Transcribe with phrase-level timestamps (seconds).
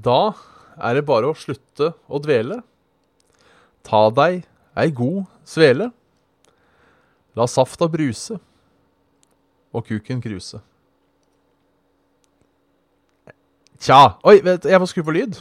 [0.00, 0.32] Da
[0.80, 2.60] er det bare å slutte å dvele.
[3.86, 4.44] Ta deg
[4.78, 5.90] ei god svele.
[7.36, 8.38] La safta bruse
[9.74, 10.60] og kuken kruse.
[13.80, 15.38] Tja Oi, vet, jeg må skru på lyd.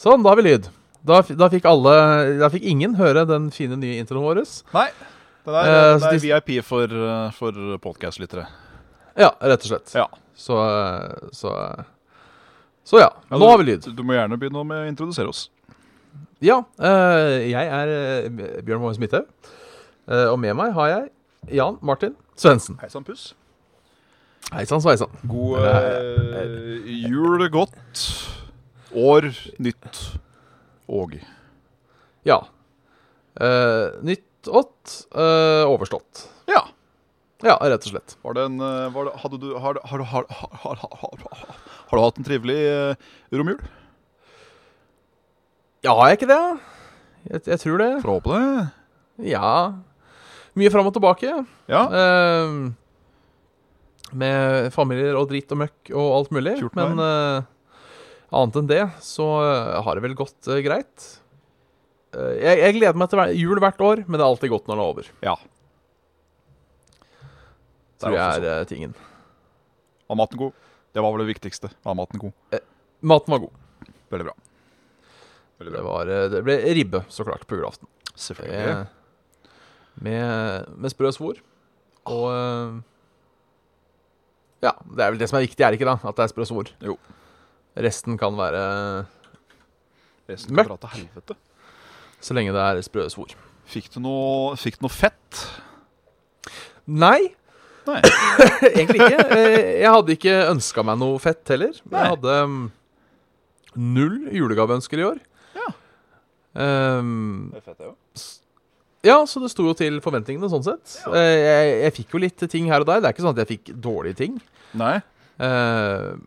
[0.00, 0.68] Sånn, da har vi lyd.
[1.04, 1.92] Da, da fikk alle
[2.40, 4.42] Da fikk ingen høre den fine nye introen vår.
[4.76, 4.88] Nei.
[5.44, 8.46] Det er, Eh, det er de- VIP for, eh, for podkast-lyttere.
[9.16, 9.94] Ja, rett og slett.
[9.96, 10.06] Ja.
[10.36, 11.84] Så eh,
[12.90, 13.38] Så ja, Så ja.
[13.38, 13.84] Nå har vi lyd.
[13.84, 15.44] Du, du må gjerne begynne med å introdusere oss.
[16.42, 19.28] Ja, eh, jeg er eh, Bjørn Moen Smithaug.
[20.10, 22.80] Eh, og med meg har jeg Jan Martin Svendsen.
[22.82, 23.28] Hei sann, puss.
[24.50, 25.12] Hei sann, sveisann.
[25.30, 28.02] God eh, jul godt.
[28.98, 29.28] År
[29.62, 30.00] nytt
[30.90, 31.14] og
[32.26, 32.40] Ja.
[33.38, 36.26] Uh, nytt ått, Uh, overstått.
[36.50, 36.64] Ja.
[37.46, 38.16] Ja, rett og slett.
[38.24, 41.22] Var det en eh, var det, Hadde du Har, du- har, har, har, har, har,
[41.30, 41.46] har,
[41.90, 43.60] har du hatt en trivelig eh, romjul?
[45.86, 46.40] Ja, har jeg ikke det?
[47.30, 47.88] Jeg, jeg tror det.
[48.02, 49.30] Får håpe det.
[49.32, 49.52] Ja.
[50.60, 51.30] Mye fram og tilbake.
[51.72, 51.82] Ja.
[51.88, 52.58] Eh,
[54.20, 56.56] med familier og dritt og møkk og alt mulig.
[56.76, 57.48] Men eh,
[58.34, 59.26] annet enn det så
[59.86, 61.06] har det vel gått eh, greit.
[62.16, 64.76] Eh, jeg, jeg gleder meg til jul hvert år, men det er alltid godt når
[64.76, 65.10] det er over.
[65.30, 65.38] ja.
[68.00, 68.68] Det Tror jeg er sånn.
[68.70, 68.94] tingen.
[70.08, 70.52] Var maten god?
[70.96, 71.68] Det var vel det viktigste.
[71.84, 72.60] Var maten god?
[73.02, 73.52] Maten var god.
[74.10, 74.34] Veldig bra.
[75.60, 75.92] Veldig Det, bra.
[75.92, 77.86] var, eh, det ble ribbe, så klart, på julaften.
[78.16, 78.80] Selvfølgelig.
[78.80, 78.86] Eh,
[80.00, 81.36] Med, med sprø svor.
[82.08, 82.80] Og eh,
[84.64, 85.98] Ja, det er vel det som er viktig, er det ikke da?
[86.08, 86.70] At det er sprø svor.
[86.84, 86.96] Jo.
[87.76, 89.06] Resten kan være
[90.30, 91.36] Resten kan dra til helvete.
[92.20, 93.32] så lenge det er sprø svor.
[93.70, 95.44] Fikk du noe, fikk du noe fett?
[96.90, 97.30] Nei,
[97.88, 98.00] Nei.
[98.74, 99.24] egentlig ikke.
[99.36, 101.72] Eh, Jeg hadde ikke ønska meg noe fett heller.
[101.86, 102.02] Nei.
[102.04, 102.60] Jeg hadde mm,
[103.96, 105.22] null julegaveønsker i år.
[105.56, 105.70] Ja.
[107.00, 107.96] Um, Det er fett, det jo.
[109.06, 110.98] Ja, så det sto jo til forventningene sånn sett.
[111.06, 111.14] Ja.
[111.24, 113.00] Jeg, jeg fikk jo litt ting her og der.
[113.00, 114.36] Det er ikke sånn at jeg fikk dårlige ting.
[114.76, 114.98] Nei.
[115.40, 116.18] Uh,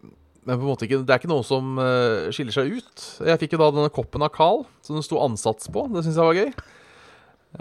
[0.44, 3.04] men på en måte ikke, det er ikke noe som eh, skiller seg ut.
[3.24, 5.86] Jeg fikk jo da denne koppen av Carl, som det sto ansats på.
[5.94, 6.50] Det syns jeg var gøy.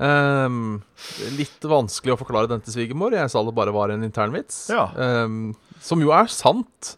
[0.00, 0.80] Ehm,
[1.36, 3.12] litt vanskelig å forklare den til svigermor.
[3.16, 4.64] Jeg sa det bare var en internvits.
[4.72, 4.88] Ja.
[4.96, 5.52] Um,
[5.84, 6.94] som jo er sant.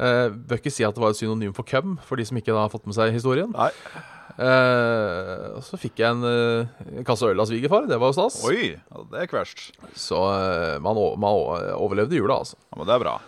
[0.00, 2.54] Uh, bør ikke si at det var et synonym for køm, for de som ikke
[2.54, 3.52] da har fått med seg historien.
[3.54, 3.70] Nei.
[4.34, 7.86] Uh, og så fikk jeg en, uh, kasse øl av svigerfar.
[7.90, 8.40] Det var jo stas.
[8.48, 8.72] Oi,
[9.12, 9.68] det er kverst.
[9.94, 11.44] Så uh, man, man
[11.76, 12.58] overlevde jula, altså.
[12.72, 13.18] Ja, men det er bra.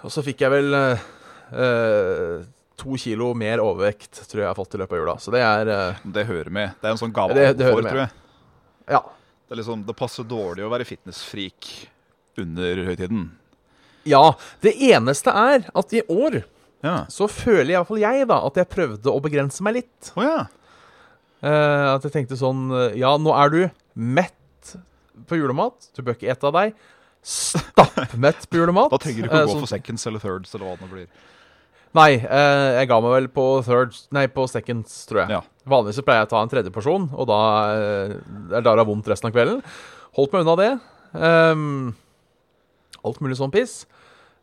[0.00, 2.40] Og så fikk jeg vel uh,
[2.80, 5.14] to kilo mer overvekt, tror jeg jeg har fått i løpet av jula.
[5.20, 6.76] Så det er uh, Det hører med.
[6.80, 7.92] Det er en sånn gave Det- det hører for, med.
[7.92, 8.12] tror jeg.
[8.96, 9.00] Ja.
[9.46, 11.68] Det, er liksom, det passer dårlig å være fitnessfreak
[12.40, 13.26] under høytiden.
[14.08, 14.22] ja.
[14.62, 16.40] Det eneste er at i år
[16.82, 17.04] Ja.
[17.12, 20.12] så føler i hvert fall jeg da at jeg prøvde å begrense meg litt.
[20.16, 20.46] Oh, ja.
[21.44, 23.60] uh, at jeg tenkte sånn eh, Ja, nå er du
[23.94, 24.72] mett
[25.28, 25.90] på julemat.
[25.94, 26.72] Du bør ikke ete av deg.
[27.22, 28.90] Stappmett på julemat.
[28.94, 30.90] Da trenger du ikke Eh, å gå så- for seconds eller thirds eller hva det
[30.90, 31.06] blir.
[31.98, 35.38] Nei, eh, jeg ga meg vel på third, Nei, på seconds, tror jeg.
[35.38, 35.40] Ja.
[35.70, 37.38] Vanligvis pleier jeg å ta en tredje porsjon, og da
[37.74, 38.12] eh,
[38.60, 39.64] er det vondt resten av kvelden.
[40.18, 40.70] Holdt meg unna det.
[41.14, 41.64] Um,
[43.06, 43.82] alt mulig sånn piss.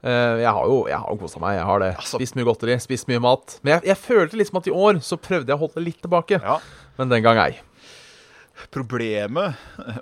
[0.06, 1.56] Uh, jeg har jo jeg har kosa meg.
[1.58, 1.90] Jeg har det.
[1.97, 3.58] Altså- Spist mye godteri, spist mye mat.
[3.64, 6.02] Men jeg, jeg følte liksom at i år så prøvde jeg å holde det litt
[6.03, 6.40] tilbake.
[6.44, 6.59] Ja.
[6.99, 7.53] Men den gang ei.
[8.74, 9.54] Problemet,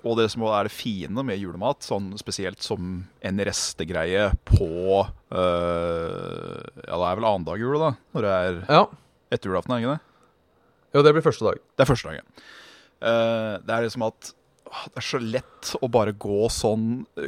[0.07, 4.69] og det som er det fine med julemat, sånn spesielt som en restegreie på
[5.36, 7.92] øh, Ja, det er vel annendag jul, da.
[8.16, 8.86] Når det er Ja.
[9.36, 10.02] etter julaften, er det ikke det?
[10.96, 11.60] Jo, det blir første dag.
[11.75, 12.25] Det er første dagen.
[13.04, 14.31] Uh, det er liksom at
[14.72, 16.86] åh, det er så lett å bare gå sånn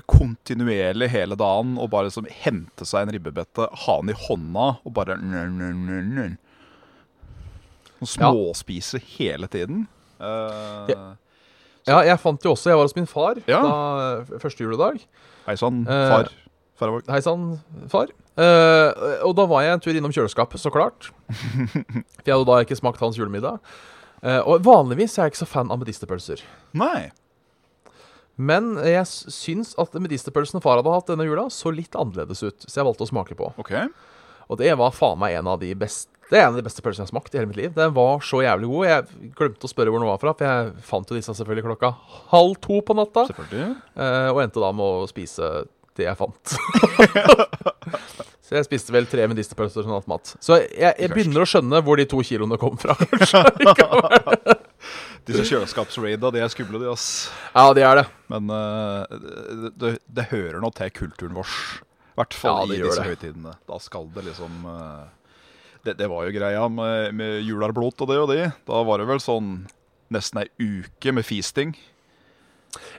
[0.07, 4.93] kontinuerlig hele dagen og bare liksom hente seg en ribbebette, ha den i hånda og
[4.95, 5.19] bare.
[7.99, 8.07] Sånn.
[8.07, 9.87] Småspise hele tiden.
[10.19, 10.95] Eh,
[11.87, 13.61] Ja, jeg fant jo også Jeg var hos min far Ja.
[13.63, 14.99] da første juledag.
[15.47, 16.29] Hei sann, Eh, far.
[16.77, 17.07] Faravåg.
[17.09, 17.59] Hei sann,
[17.89, 18.07] far.
[18.37, 18.93] Uh,
[19.25, 21.07] og da var jeg en tur innom kjøleskapet, så klart.
[21.31, 23.57] For jeg hadde da ikke smakt hans julemiddag.
[24.21, 26.43] Uh, og vanligvis er jeg ikke så fan av medisterpølser.
[26.77, 27.09] Nei.
[28.37, 32.67] Men jeg syns at medisterpølsene far hadde hatt denne jula, så litt annerledes ut.
[32.69, 33.49] Så jeg valgte å smake på.
[33.57, 33.73] Ok.
[34.51, 36.83] Og det var faen meg en av de beste Det er en av de beste
[36.83, 37.71] pølsene jeg har smakt i hele mitt liv.
[37.77, 38.85] Den var så jævlig god.
[38.89, 41.93] Jeg glemte å spørre hvor den var fra, for jeg fant jo disse selvfølgelig klokka
[42.33, 43.23] halv to på natta.
[43.29, 43.69] Selvfølgelig.
[43.95, 45.51] eh, Og endte da med å spise
[45.97, 46.51] det jeg fant.
[48.45, 50.35] så jeg spiste vel tre medisterpølser som nattmat.
[50.43, 52.93] Så jeg, jeg begynner å skjønne hvor de to kiloene kom fra.
[55.27, 57.07] Disse kjøleskapsraida, de er skumle, de, ass.
[57.51, 58.05] ja, det er det.
[58.31, 59.03] Men uh,
[59.75, 61.51] det, det, hører nå til kulturen vår.
[62.13, 63.09] I hvert fall Ja, i disse det.
[63.11, 63.57] høytidene.
[63.69, 65.01] Da skal det liksom eh,
[65.85, 68.45] det, det var jo greia med, med jularblot og det og det.
[68.67, 69.51] Da var det vel sånn
[70.13, 71.75] nesten ei uke med feasting.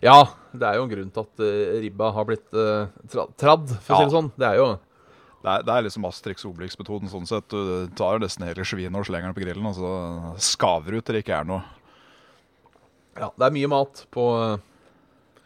[0.03, 2.91] Ja, det er jo en grunn til at uh, ribba har blitt uh,
[3.39, 4.31] tradd, for å si det sånn.
[4.39, 4.69] Det er jo
[5.39, 7.47] Det er, det er liksom Asterix Obelix-metoden sånn sett.
[7.53, 9.93] Du tar nesten hele svinet og slenger den på grillen, og så
[10.51, 11.63] skaver ut til det ikke er noe.
[13.19, 15.41] Ja, det er mye mat på, eh,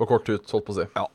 [0.00, 0.86] på kort ut, holdt på å si.
[0.96, 1.08] Ja.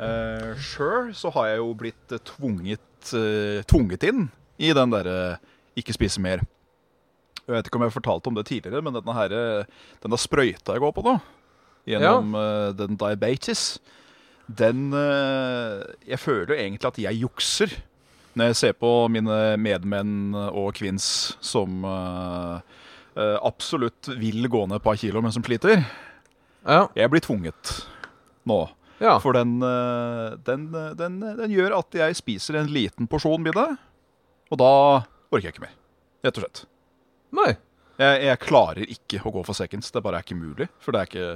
[0.00, 5.18] Uh, Sjøl så har jeg jo blitt eh, tvunget, eh, tvunget inn i den derre
[5.78, 6.44] ikke spise mer.
[7.46, 10.76] Jeg vet ikke om jeg fortalte om det tidligere, men denne, her, eh, denne sprøyta
[10.76, 11.16] jeg går på nå,
[11.88, 13.80] gjennom eh, den diabetes,
[14.50, 15.78] den eh,
[16.10, 17.74] Jeg føler jo egentlig at jeg jukser
[18.34, 21.06] når jeg ser på mine medmenn og kvinns
[21.42, 22.62] som uh,
[23.18, 25.82] eh, absolutt vil gå ned et par kilo, men som sliter.
[26.62, 26.86] Ja.
[26.96, 27.74] Jeg blir tvunget
[28.48, 28.60] nå.
[29.00, 29.16] ja.
[29.22, 33.78] For den, eh, den, eh, den, den gjør at jeg spiser en liten porsjon middag,
[34.50, 34.70] og da
[35.30, 35.74] orker jeg ikke mer.
[36.26, 36.62] Rett og slett.
[37.38, 37.50] Nei.
[38.00, 39.90] Jeg, jeg klarer ikke å gå for seconds.
[39.94, 40.66] Det bare er ikke mulig.
[40.82, 41.28] For det er ikke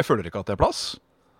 [0.00, 0.82] Jeg føler ikke at det er plass.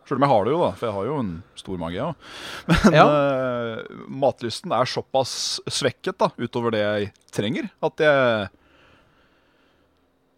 [0.08, 0.70] Selv om jeg har det jo, da.
[0.78, 2.30] For jeg har jo en stor mage, òg.
[2.86, 3.04] Men Ja.
[3.10, 5.34] Uh, matlysten er såpass
[5.70, 8.48] svekket da, utover det jeg trenger, at jeg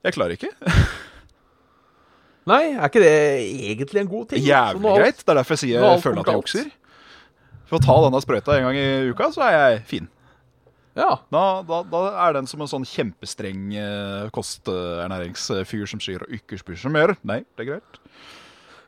[0.02, 0.50] Jeg klarer ikke.
[2.50, 3.12] Nei, er ikke det
[3.70, 4.42] egentlig en god ting?
[4.42, 5.20] Jævlig alt- greit.
[5.22, 6.72] Det er derfor jeg sier jeg føler at jeg jukser.
[7.70, 10.08] For å ta denne sprøyta en gang i uka, så er jeg fin.
[10.98, 11.16] Ja.
[11.32, 16.90] Da, da, da er den som en sånn kjempestreng eh, kosternæringsfyr som sier 'ikke spise
[16.92, 17.16] mer'.
[17.24, 18.00] Nei, det er greit.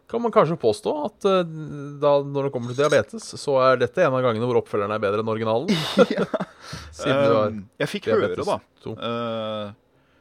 [0.06, 1.46] Kan man kanskje påstå at eh,
[2.02, 5.00] da, når det kommer til diabetes, så er dette en av gangene hvor oppfølgeren er
[5.02, 5.72] bedre enn originalen?
[6.92, 8.58] Siden du har Um, jeg fikk høre, da.
[8.84, 8.92] 2.
[9.00, 9.72] eh,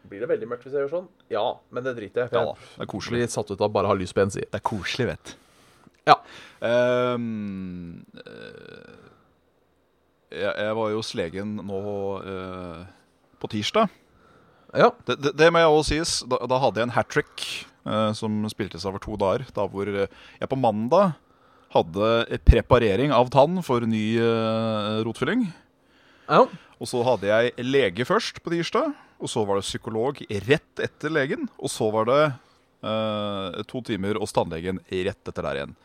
[0.09, 1.07] Blir det veldig mørkt hvis jeg gjør sånn?
[1.31, 2.35] Ja, men det driter jeg i.
[2.35, 3.19] ja da, det er koselig.
[3.24, 4.47] blir satt ut av bare å ha lys på én side.
[4.51, 5.35] Det er koselig, vet
[6.07, 6.18] Ja.
[6.63, 9.12] Um, eh,
[10.33, 11.81] jeg, jeg var jo hos legen nå
[12.33, 12.80] eh,
[13.41, 13.91] på tirsdag.
[14.74, 14.89] Ja.
[15.06, 16.15] Det, det, det må jeg også sies.
[16.30, 17.45] Da, da hadde jeg en hat trick
[17.85, 19.45] eh, som spiltes over to dager.
[19.56, 20.09] Da hvor eh,
[20.39, 21.13] jeg på mandag
[21.74, 25.47] hadde preparering av tann for ny eh, rotfylling.
[26.30, 26.45] ja.
[26.81, 28.89] Og så hadde jeg lege først på tirsdag.
[29.24, 30.18] Og så var det psykolog
[30.50, 31.45] rett etter legen.
[31.56, 32.18] Og så var det
[32.83, 35.77] eh, to timer hos tannlegen rett etter der igjen.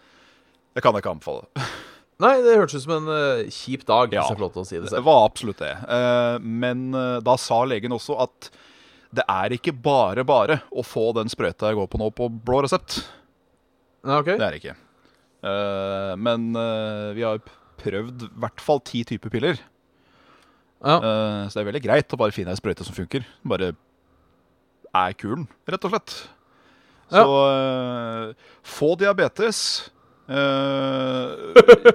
[0.75, 1.47] Det kan jeg ikke anbefale.
[2.19, 4.25] Nei, det hørtes ut som en uh, kjip dag, Ja.
[4.27, 5.71] si det Det var absolutt det.
[5.87, 8.51] Uh, men uh, da sa legen også at
[9.15, 12.65] det er ikke bare bare å få den sprøyta jeg går på nå, på blå
[12.67, 12.99] resept.
[14.03, 14.33] Nei, ok.
[14.35, 14.75] Det er det ikke.
[16.21, 16.51] Men
[17.17, 17.41] vi har
[17.81, 19.63] prøvd i hvert fall ti typer piller.
[20.85, 20.99] Ja.
[21.49, 23.25] Så det er veldig greit å bare finne ei sprøyte som funker.
[23.49, 23.71] Bare
[24.93, 26.17] er kul, rett og slett.
[27.17, 27.25] Så
[28.77, 29.63] få diabetes.
[30.29, 31.93] Eh,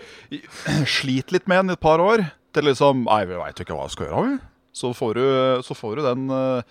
[0.90, 2.26] slit litt med den i et par år.
[2.54, 4.26] Til liksom Nei, vi veit ikke hva vi skal gjøre.
[4.28, 4.38] vi.
[4.74, 5.26] Så får du,
[5.66, 6.62] så får du den uh,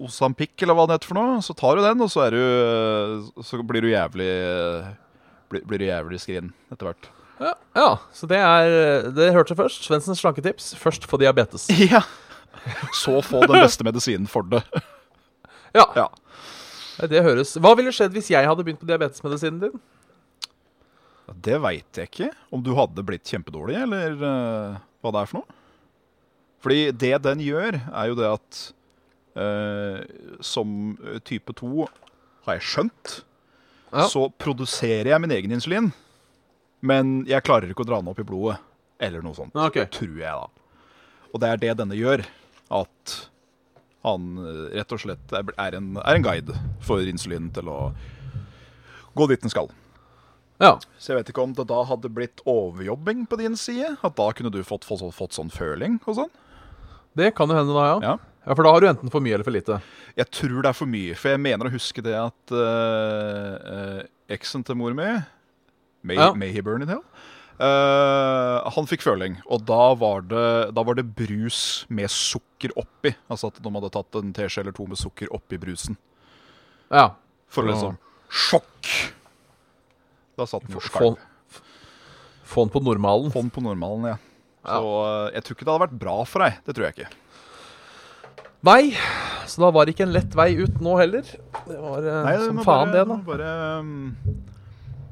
[0.00, 1.42] Osampic, eller hva det heter for noe.
[1.44, 4.88] Så tar du den, og så, er du, eh, så blir du jævlig eh,
[5.52, 7.10] blir, blir du jævlig skrin etter hvert.
[7.36, 9.84] Ja, ja, så det er Det hørte jeg først.
[9.84, 10.70] Svendsens slanketips.
[10.80, 11.68] Først få diabetes.
[11.92, 12.00] Ja.
[12.96, 14.62] Så få den beste medisinen for det.
[15.76, 16.06] Ja, Ja.
[17.06, 19.76] det høres Hva ville skjedd hvis jeg hadde begynt på diabetesmedisinen din?
[21.34, 22.30] Det veit jeg ikke.
[22.54, 25.56] Om du hadde blitt kjempedårlig, eller uh, hva det er for noe.
[26.62, 28.60] Fordi det den gjør, er jo det at
[29.38, 30.94] uh, som
[31.26, 31.86] type 2
[32.46, 33.16] har jeg skjønt,
[33.92, 34.06] Ja.
[34.10, 35.92] så produserer jeg min egen insulin.
[36.86, 38.58] Men jeg klarer ikke å dra den opp i blodet.
[39.02, 39.54] Eller noe sånt.
[39.54, 39.86] Okay.
[39.92, 40.48] Tror jeg, da.
[41.32, 42.22] Og det er det denne gjør.
[42.72, 43.14] At
[44.06, 46.54] han eh, rett og slett er, er, en, er en guide
[46.84, 47.78] for insulinen til å
[49.16, 49.70] gå dit den skal.
[50.62, 50.76] Ja.
[50.98, 53.96] Så jeg vet ikke om det da hadde blitt overjobbing på din side?
[54.06, 56.32] At da kunne du fått, fått, fått sånn føling og sånn?
[57.16, 57.96] Det kan jo hende, da, ja.
[58.04, 58.16] Ja.
[58.46, 58.56] ja.
[58.56, 59.80] For da har du enten for mye eller for lite.
[60.16, 64.64] Jeg tror det er for mye, for jeg mener å huske det at uh, eksen
[64.66, 65.08] til mor mi,
[66.06, 66.30] May, Ja.
[66.38, 67.02] May he burn in hell,
[67.58, 69.40] uh, han fikk føling.
[69.50, 70.46] Og da var, det,
[70.76, 73.16] da var det brus med sukker oppi.
[73.32, 75.98] Altså at de hadde tatt en teskje eller to med sukker oppi brusen.
[76.92, 77.10] Ja.
[77.50, 79.15] For å liksom Sjokk!
[80.36, 81.20] Da satt den Få skalv.
[82.46, 83.30] få den på normalen.
[83.32, 84.16] Få den på normalen, ja.
[84.66, 85.30] Så ja.
[85.36, 86.58] jeg tror ikke det hadde vært bra for deg.
[86.66, 87.12] Det tror jeg ikke.
[88.66, 88.82] Nei,
[89.46, 91.28] så da var det ikke en lett vei ut nå heller.
[91.66, 93.18] Det var eh, Nei, som faen, bare, det, da.
[93.28, 94.46] Bare, um,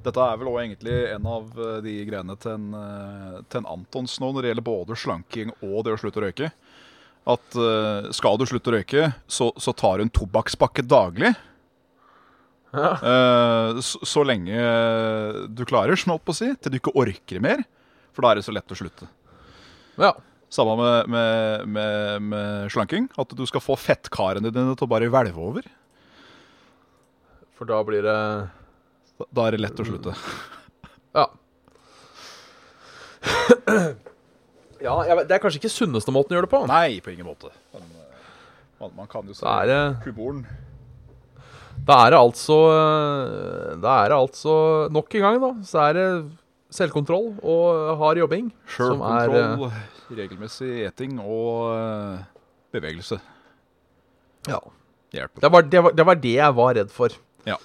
[0.04, 3.70] dette er vel òg egentlig en av eh, de greiene til en, eh, til en
[3.76, 6.50] Antons nå, når det gjelder både slanking og det å slutte å røyke.
[7.24, 11.30] At uh, skal du slutte å røyke, så, så tar du en tobakkspakke daglig.
[12.74, 12.90] Ja.
[12.98, 14.58] Eh, så, så lenge
[15.54, 17.62] du klarer, som jeg holdt på å si, til du ikke orker mer.
[18.14, 19.08] For da er det så lett å slutte.
[20.00, 20.12] Ja.
[20.54, 23.08] Samme med, med, med, med slanking.
[23.18, 25.66] At du skal få fettkarene dine til å bare hvelve over.
[27.58, 28.18] For da blir det
[29.14, 30.14] Da, da er det lett å slutte.
[31.14, 31.28] Ja.
[34.82, 36.62] ja, vet, det er kanskje ikke sunneste måten å gjøre det på.
[36.70, 37.52] Nei, på ingen måte.
[37.74, 38.30] Men, eh,
[38.82, 39.46] man, man kan jo se
[40.02, 40.42] kuboren.
[41.84, 44.54] Da er det altså eh, Da er det altså
[44.94, 46.06] Nok en gang, da, så er det
[46.74, 49.74] selvkontroll og hard jobbing som er eh,
[50.18, 52.24] regelmessig eting og eh,
[52.74, 53.20] bevegelse.
[54.50, 54.58] Ja.
[55.14, 57.14] Det var det, var, det var det jeg var redd for.
[57.46, 57.60] Ja.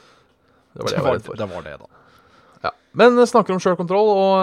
[0.75, 1.39] Det var det jeg var redd for.
[1.41, 1.89] det, var det, da.
[2.67, 2.73] Ja.
[3.01, 4.35] Men snakker om sjølkontroll og,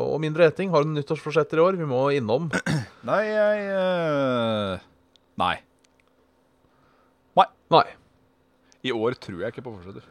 [0.00, 0.74] og mindre eting.
[0.74, 1.78] Har du nyttårsforsetter i år?
[1.78, 2.50] Vi må innom.
[3.12, 4.82] Nei, jeg eh,
[5.44, 5.54] Nei.
[7.70, 7.86] Nei.
[8.84, 10.06] I år tror jeg ikke på fortsetter.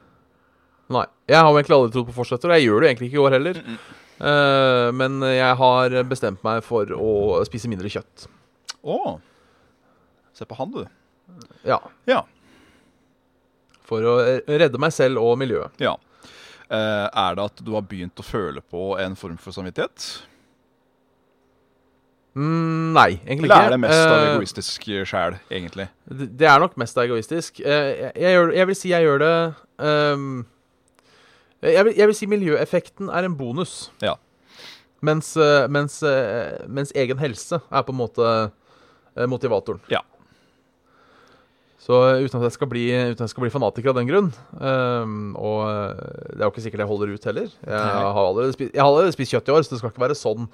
[0.93, 1.05] Nei.
[1.29, 3.23] Jeg har jo egentlig aldri trodd på fortsetter, og jeg gjør det egentlig ikke i
[3.23, 3.59] år heller.
[4.23, 7.11] Eh, men jeg har bestemt meg for å
[7.47, 8.27] spise mindre kjøtt.
[8.83, 8.97] Å!
[10.33, 10.83] Se på han, du.
[11.67, 11.79] Ja.
[12.09, 12.23] Ja.
[13.85, 15.77] For å redde meg selv og miljøet.
[15.81, 15.97] ja.
[16.73, 20.23] Uh, er det at du har begynt å føle på en form for samvittighet?
[22.33, 23.65] Mm, nei, egentlig Eller ikke.
[23.67, 25.87] er det mest av Eh, egoistisk sjæl, egentlig?
[26.09, 27.59] det det er nok mest egoistisk.
[27.59, 29.33] Eh, jeg, jeg, gjør, jeg vil si jeg gjør det
[29.85, 30.45] um,
[31.61, 33.91] jeg, vil, jeg vil si miljøeffekten er en bonus.
[34.01, 34.15] Ja.
[35.03, 38.25] Mens, eh, mens, eh, mens egen helse er på en måte
[39.15, 39.79] eh, motivatoren.
[39.91, 40.01] Ja.
[41.83, 45.33] Så eh, uten at jeg skal bli, uten skal bli fanatiker av den grunn um,
[45.35, 45.89] Og eh,
[46.31, 47.49] det er jo ikke sikkert jeg holder ut heller.
[47.67, 50.17] Jeg har allerede spist, har allerede spist kjøtt i år, så det skal ikke være
[50.17, 50.47] sånn.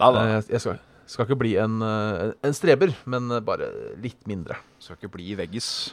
[0.00, 0.22] Da, da.
[0.24, 0.80] Eh, Jeg, jeg skal,
[1.10, 3.68] skal ikke bli en, eh, en streber, men bare
[4.00, 4.56] litt mindre.
[4.82, 5.92] Skal ikke bli veggis.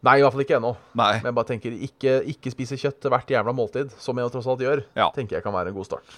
[0.00, 0.72] Nei, i hvert fall ikke ennå.
[0.96, 1.12] Nei.
[1.20, 4.48] Men jeg bare tenker ikke, ikke spise kjøtt til hvert jævla måltid, som jeg tross
[4.48, 4.84] alt gjør.
[4.96, 5.10] Ja.
[5.16, 6.14] Tenker jeg kan være en god start.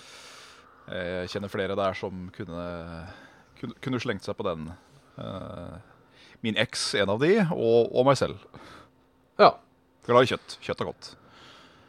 [0.92, 2.66] Jeg kjenner flere der som kunne,
[3.58, 4.68] kunne, kunne slengt seg på den.
[5.18, 5.74] Eh,
[6.46, 8.38] min eks, en av de, og, og meg selv.
[9.40, 9.54] Ja.
[10.06, 10.56] Glad i kjøtt.
[10.62, 11.10] Kjøtt er godt.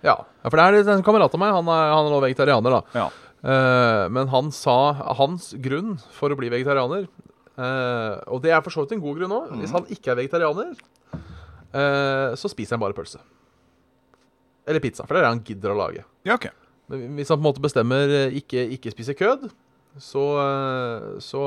[0.05, 0.17] ja.
[0.17, 3.03] ja for det er en kamerat av meg, han er, han er nå vegetarianer, da.
[3.03, 3.07] Ja.
[3.43, 7.09] Eh, men han sa hans grunn for å bli vegetarianer
[7.59, 9.49] eh, Og det er for så vidt en god grunn òg.
[9.59, 10.69] Hvis han ikke er vegetarianer,
[11.75, 13.19] eh, så spiser han bare pølse.
[14.63, 16.05] Eller pizza, for det er det han gidder å lage.
[16.23, 16.55] ja, okay.
[16.91, 19.45] Men hvis han på en måte bestemmer ikke, ikke spise kød,
[20.03, 20.23] så,
[21.23, 21.43] så,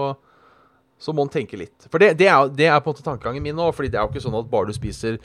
[0.96, 1.88] så må han tenke litt.
[1.92, 3.66] For det, det, er, det er på en måte tankegangen min nå.
[3.76, 5.18] Fordi det er jo ikke sånn at bare du spiser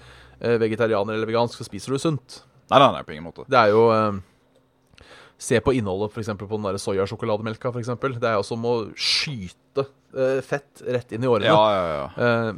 [0.60, 2.42] vegetarianer eller vegansk, så spiser du sunt.
[2.68, 3.48] Nei, nei, nei, på ingen måte.
[3.48, 3.86] Det er jo
[5.42, 7.72] Se på innholdet for på den soyasjokolademelka.
[7.74, 11.50] Det er jo som å skyte eh, fett rett inn i årene.
[11.50, 12.04] Ja, ja, ja.
[12.26, 12.52] Eh,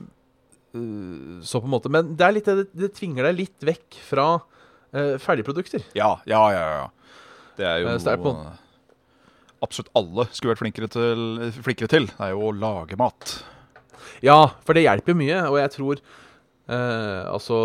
[0.75, 4.02] eh, så på en måte Men det er litt det, det tvinger deg litt vekk
[4.10, 4.28] fra
[4.94, 5.82] ferdigprodukter.
[5.98, 6.66] Ja, ja, ja.
[6.84, 7.16] ja.
[7.58, 8.52] Det er jo det er noe
[9.63, 11.24] absolutt alle skulle vært flinkere til,
[11.63, 12.10] flinkere til.
[12.12, 13.38] Det er jo å lage mat.
[14.24, 17.58] Ja, for det hjelper mye, og jeg tror eh, Altså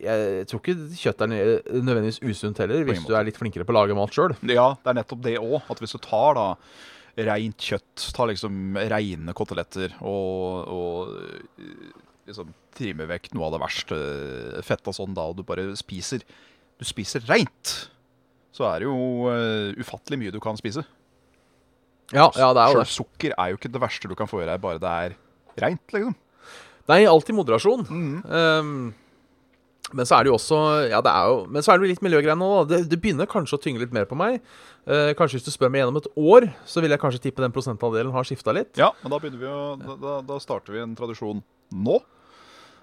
[0.00, 3.78] Jeg tror ikke kjøtt er nødvendigvis usunt heller, hvis du er litt flinkere på å
[3.78, 4.34] lage mat sjøl.
[4.50, 5.60] Ja, det er nettopp det òg.
[5.70, 6.48] At hvis du tar da
[7.30, 11.60] rent kjøtt, tar liksom reine koteletter og, og
[12.26, 13.98] liksom trimmer vekk noe av det verste
[14.66, 16.24] fettet og sånn, da, og du bare spiser
[16.80, 17.74] Du spiser reint,
[18.54, 20.82] så er det jo uh, ufattelig mye du kan spise.
[22.12, 22.90] Ja, ja, det er jo det.
[22.90, 25.14] sukker er jo ikke det verste du kan få i deg, bare det er
[25.62, 26.16] reint, liksom.
[26.90, 27.86] Nei, alt i moderasjon.
[27.88, 28.74] Um,
[29.94, 30.58] men så er det jo også
[30.90, 32.48] Ja, det er jo Men så er det jo litt miljøgreier nå.
[32.70, 34.40] Det, det begynner kanskje å tynge litt mer på meg.
[34.84, 37.54] Eh, kanskje hvis du spør meg gjennom et år, så vil jeg kanskje tippe den
[37.54, 38.74] prosentandelen har skifta litt.
[38.80, 41.40] Ja, men da begynner vi å Da, da, da starter vi en tradisjon
[41.74, 42.00] nå.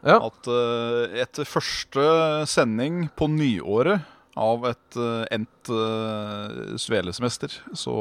[0.01, 0.17] Ja.
[0.17, 2.07] At eh, etter første
[2.49, 4.07] sending på nyåret
[4.39, 7.93] av et uh, endt uh, svelesemester, så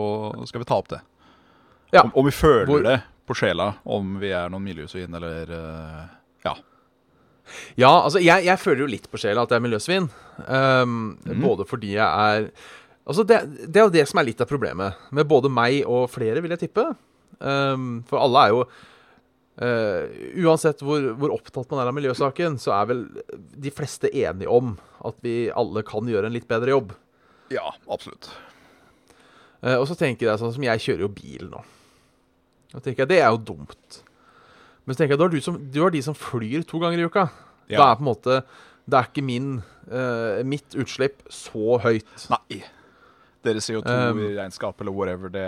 [0.47, 1.01] skal vi ta opp det.
[1.91, 2.05] Ja.
[2.05, 6.05] Om, om vi føler Hvor- det på sjela, om vi er noen miljøsvin eller uh,
[6.47, 6.55] Ja.
[7.81, 10.11] Ja, altså jeg, jeg føler jo litt på sjela at jeg er miljøsvin.
[10.47, 11.41] Um, mm.
[11.43, 12.53] Både fordi jeg er
[13.11, 16.05] Altså det, det er jo det som er litt av problemet med både meg og
[16.13, 16.85] flere, vil jeg tippe.
[17.41, 22.75] Um, for alle er jo uh, Uansett hvor, hvor opptatt man er av miljøsaken, så
[22.77, 23.03] er vel
[23.33, 24.77] de fleste enige om
[25.09, 26.95] at vi alle kan gjøre en litt bedre jobb.
[27.51, 28.31] Ja, absolutt.
[29.65, 31.65] Uh, og så tenker jeg sånn som jeg kjører jo bil nå.
[32.77, 34.03] Og tenker jeg, Det er jo dumt.
[34.85, 37.03] Men så tenker jeg, du har, du som, du har de som flyr to ganger
[37.03, 37.27] i uka.
[37.71, 38.41] Da er på en måte
[38.91, 42.29] Da er ikke min, uh, mitt utslipp så høyt.
[42.33, 42.63] Nei.
[43.47, 45.45] Deres CO2 Um, eller whatever, det,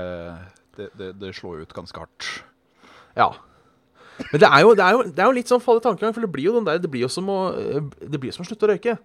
[0.77, 2.29] det, det, det slår ut ganske hardt.
[3.19, 3.33] Ja.
[4.31, 6.25] Men det er jo, det er jo, det er jo litt sånn farlig tankegang, for
[6.25, 7.41] det blir jo den der, det blir jo som å,
[8.01, 8.97] det blir som å slutte å røyke.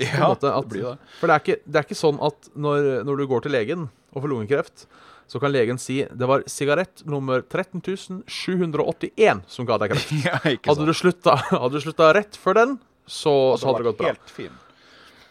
[0.00, 0.94] Ja, at, det blir det.
[1.20, 3.86] For det er, ikke, det er ikke sånn at når, når du går til legen
[4.14, 4.86] og får lungekreft,
[5.26, 10.12] så kan legen si det var sigarett nummer 13.781 som ga deg kreft.
[10.24, 10.38] Ja,
[10.68, 12.76] Hadde du slutta, hadde du slutta rett før den,
[13.06, 14.12] så, så hadde det gått bra.
[14.12, 14.52] Helt fin.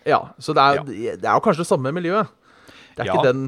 [0.06, 0.84] Ja, Så det er, Ja.
[1.18, 2.28] det er jo kanskje det samme miljøet.
[2.96, 3.14] Det er, Ja.
[3.14, 3.46] ikke den,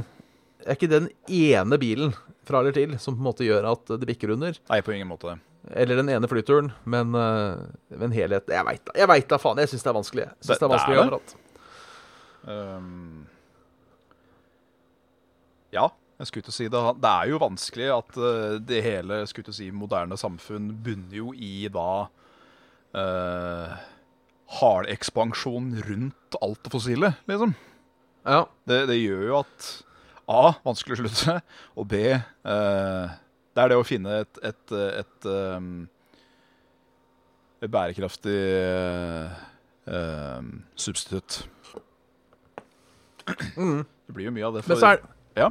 [0.61, 2.13] det er ikke den ene bilen
[2.45, 4.53] fra eller til som på en måte gjør at det bikker under.
[4.69, 5.35] Nei, på ingen måte.
[5.73, 7.57] Eller den ene flyturen, men, uh,
[7.89, 9.57] men helhet Jeg veit da, jeg vet da faen.
[9.57, 10.25] Jeg syns det er vanskelig.
[10.29, 11.35] Jeg synes Det- det, er vanskelig det er det.
[12.45, 13.27] Um,
[15.73, 15.87] ja,
[16.19, 16.81] jeg skulle til å si det.
[17.03, 21.17] Det er jo vanskelig at uh, det hele skulle til å si, moderne samfunn bunner
[21.17, 22.05] jo i da
[22.95, 23.69] eh,
[24.59, 27.51] hard ekspansjon rundt alt det fossile, liksom.
[28.25, 28.41] Ja.
[28.67, 29.57] Det, det gjør jo at
[30.31, 30.43] A.
[30.65, 31.33] Vanskelig å slutte,
[31.77, 31.93] og B.
[32.15, 33.05] eh,
[33.55, 35.27] det er det å finne et, et, et,
[37.63, 39.29] et bærekraftig eh,
[40.75, 40.77] substitutt.
[40.79, 41.31] substitutt.
[44.05, 44.61] Det blir jo mye av det.
[44.67, 44.99] Men så er
[45.39, 45.49] Ja.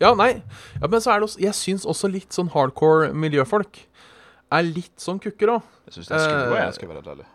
[0.00, 0.42] Ja, nei.
[0.80, 3.80] Ja, men så er det også Jeg syns også litt sånn hardcore miljøfolk
[4.54, 5.64] er litt sånn kukker òg.
[5.88, 7.26] Jeg syns det er skummelt, Eh, jeg skal være ærlig.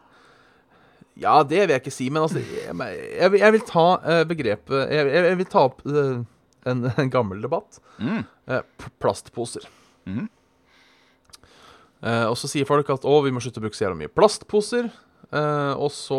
[1.22, 4.24] Ja, det vil jeg ikke si, men altså Jeg, jeg, vil- jeg vil ta uh,
[4.26, 6.24] begrepet jeg, jeg, vil ta opp uh,
[6.66, 7.78] en, en gammel debatt.
[8.00, 8.24] Mm.
[8.50, 8.62] Uh,
[9.04, 9.68] plastposer.
[10.10, 10.26] Mm.
[12.04, 14.90] Og så sier folk at å, vi må slutte å bruke så jævla mye plastposer.
[15.80, 16.18] Og så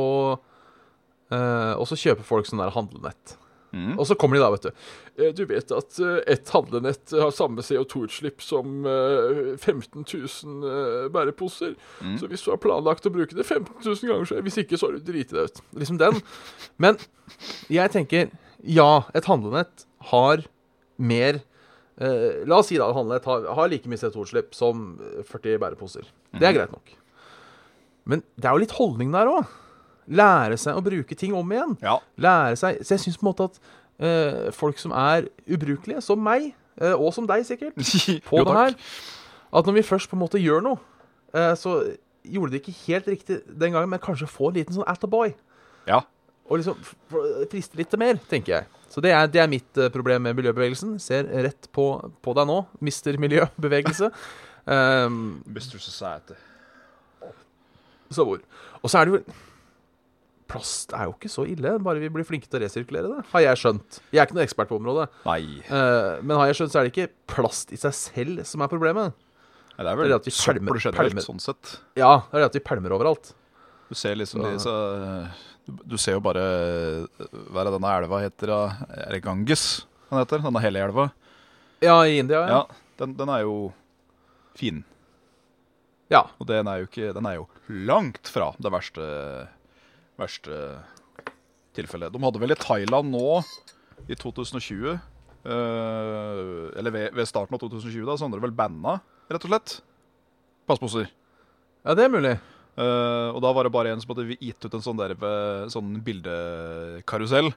[1.34, 3.34] Og så kjøper folk sånn der handlenett.
[3.74, 3.96] Mm.
[3.98, 4.84] Og så kommer de da, vet du.
[5.18, 11.08] Eh, Du vet at ett et handlenett har samme CO2-utslipp som eh, 15 000 eh,
[11.10, 11.74] bæreposer.
[12.00, 12.14] Mm.
[12.20, 14.86] Så hvis du har planlagt å bruke det 15 000 ganger, så hvis ikke, så
[14.86, 15.58] har du driti deg ut.
[15.82, 16.20] Liksom den.
[16.78, 17.00] Men
[17.72, 18.30] jeg tenker
[18.62, 20.44] ja, et handlenett har
[21.02, 21.40] mer
[21.98, 24.94] eh, La oss si da et handlenett har, har like mye CO2-utslipp som
[25.26, 26.06] 40 bæreposer.
[26.32, 26.58] Det er Mhm.
[26.60, 26.94] greit nok.
[28.06, 29.46] Men det er jo litt holdning der òg.
[30.06, 31.98] Lære seg å bruke ting om igjen Ja.
[32.20, 33.58] lære seg Så jeg syns på en måte at
[34.04, 37.74] uh, folk som er ubrukelige, som meg, uh, og som deg sikkert,
[38.28, 38.76] på Jo, det her
[39.54, 40.80] At når vi først på en måte gjør noe,
[41.34, 41.78] uh, så
[42.24, 45.34] gjorde det ikke helt riktig den gangen, men kanskje få en liten sånn Attaboy.
[45.86, 46.00] Ja.
[46.48, 46.80] Og liksom
[47.52, 48.66] friste litt mer, tenker jeg.
[48.88, 50.96] Så det er, det er mitt problem med miljøbevegelsen.
[51.02, 51.84] Ser rett på,
[52.24, 54.10] på deg nå, mister miljøbevegelse.
[54.64, 55.76] Um, Mr.
[55.76, 56.32] Society.
[58.10, 58.40] så hvor.
[58.82, 59.34] Og så er det jo
[60.50, 63.40] Plast er jo ikke så ille, bare vi blir flinke til å resirkulere det, har
[63.46, 64.00] jeg skjønt.
[64.12, 65.38] Jeg er ikke noen ekspert på området, Nei.
[65.64, 68.68] eh, men har jeg skjønt, så er det ikke plast i seg selv som er
[68.68, 69.14] problemet.
[69.74, 71.78] Nei, det er Det vel er at vi søppel generelt, sånn sett.
[71.96, 73.32] Ja, det er det at vi pælmer overalt.
[73.88, 74.74] Du ser liksom Så- de, så,
[75.66, 76.44] du, du ser jo bare
[77.08, 78.52] Hva er det denne elva heter?
[78.52, 80.38] Er det Ganges den heter?
[80.44, 81.08] Denne hele elva?
[81.82, 82.48] Ja, i India, ja.
[82.62, 82.64] Ja,
[83.00, 83.72] den, den er jo
[84.54, 84.84] fin.
[86.12, 89.04] Ja, Og den er jo, ikke, den er jo langt fra det verste,
[90.20, 90.60] verste
[91.74, 92.12] tilfellet.
[92.14, 93.42] De hadde vel i Thailand nå,
[94.10, 94.98] i 2020 eh,
[96.78, 98.98] Eller ved, starten av 2020, da, så hadde de vel banna,
[99.32, 99.78] rett og slett,
[100.68, 101.08] plastposer.
[101.84, 102.34] ja det er mulig.
[102.74, 105.66] Eh, og da var det bare en som hadde gitt ut en sånn, der, eh,
[105.72, 107.52] sånn bildekarusell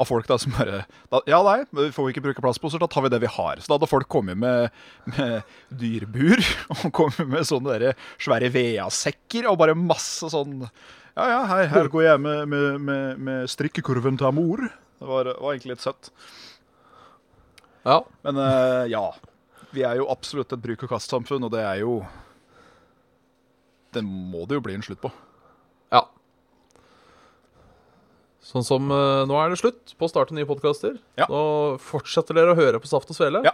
[0.00, 3.04] av folk da som bare da, Ja, nei, vi får ikke bruke plastposer, da tar
[3.04, 3.60] vi det vi har.
[3.60, 4.72] Så da hadde folk kommet med,
[5.12, 6.40] med dyrbur
[6.78, 10.62] og kommet med sånne der svære vedsekker og bare masse sånn
[11.12, 14.62] Ja, ja, her, her går jeg med, med, med, med strikkekurven til mor.
[15.02, 16.08] Det var, var egentlig litt søtt.
[17.84, 17.98] Ja.
[18.24, 19.10] Men uh, ja.
[19.72, 22.02] Vi er jo absolutt et bruk-og-kast-samfunn, og det er jo
[23.92, 25.12] Det må det jo bli en slutt på.
[25.92, 26.06] ja.
[28.42, 30.96] Sånn som uh, nå er det slutt på å starte nye podkaster.
[31.20, 31.28] Ja.
[31.30, 33.44] Nå fortsetter dere å høre på Saft og Svele.
[33.46, 33.52] Ja.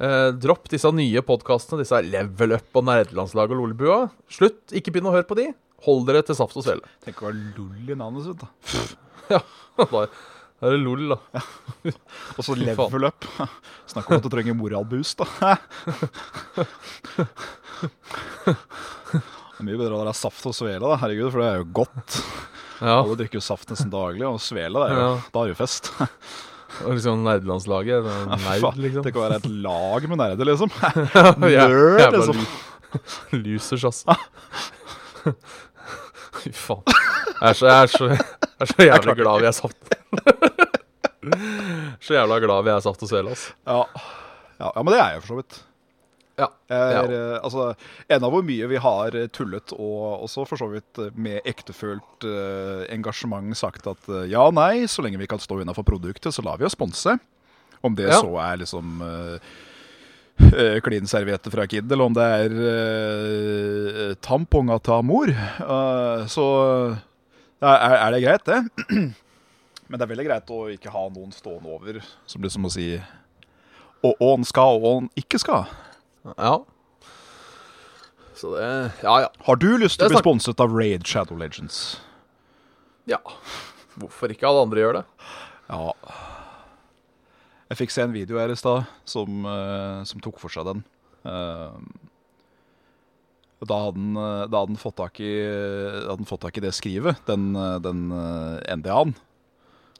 [0.00, 3.98] Uh, dropp disse nye podkastene, disse Level Up og Nerdelandslaget og Lolebua.
[4.32, 5.50] Slutt, ikke begynn å høre på de.
[5.86, 6.84] Hold dere til Saft og Svele.
[7.04, 8.48] Tenk å være lull i navnet sitt, da.
[9.30, 9.38] Ja,
[9.78, 11.40] da er det LOL, da.
[12.36, 13.24] Og så level up.
[13.92, 15.54] Snakk om at du trenger moralboost, da.
[17.80, 20.98] Det er mye bedre å være saft og svele, da.
[21.00, 22.18] Herregud, for det er jo godt.
[22.80, 22.98] Ja.
[22.98, 25.14] Alle drikker jo saft nesten daglig, og svele, det er jo, Ja.
[25.32, 25.90] da er det jo fest.
[26.80, 28.06] Og liksom nerdelandslaget.
[28.10, 29.02] er Nerd, liksom.
[29.04, 30.70] Tenk å være et lag med nerder, liksom.
[31.40, 32.44] Nerd, liksom.
[33.36, 34.16] Losers, altså.
[36.36, 36.84] Fy faen.
[37.40, 38.20] Jeg er så, jeg er så, jeg
[38.60, 39.96] er så jævlig glad vi er saft.
[42.04, 43.56] så jævla glad vi er saft og svele, altså.
[43.66, 43.82] Ja.
[44.60, 45.60] Ja, ja, men det er jeg for så vidt.
[46.40, 46.46] Ja.
[46.72, 47.64] Jeg er, eh, altså,
[48.08, 52.24] Enda hvor mye vi har eh, tullet og også for så vidt eh, med ektefølt
[52.24, 56.44] uh, engasjement sagt at uh, ja, nei, så lenge vi kan stå innafor produktet, så
[56.46, 57.18] lar vi oss sponse.
[57.84, 58.20] Om det Ja.
[58.20, 59.36] så er liksom uh,
[60.84, 65.32] klinservietter fra Kid, eller om det er uh, tamponger til mor.
[65.60, 66.46] Uh, så
[67.60, 68.60] er, er det greit, det.
[69.90, 71.98] Men det er veldig greit å ikke ha noen stående over
[72.30, 72.92] som liksom å si
[74.00, 75.66] og ån han skal, og han ikke skal.
[76.36, 76.54] Ja.
[78.36, 78.68] Så det
[79.02, 79.28] Ja, ja.
[79.44, 82.00] Har du lyst til å bli sponset av Raid Shadow Legends?
[83.08, 83.20] Ja.
[84.00, 85.04] Hvorfor ikke alle andre gjør det?
[85.68, 85.92] Ja.
[87.70, 90.80] Jeg fikk se en video her i stad som, eh, som tok for seg den.
[91.22, 91.76] Eh,
[93.60, 96.64] da hadde han, eh, da hadde han fått tak i hadde han fått tak i
[96.64, 97.52] det skrivet, den,
[97.84, 98.08] den
[98.80, 99.14] NDA-en.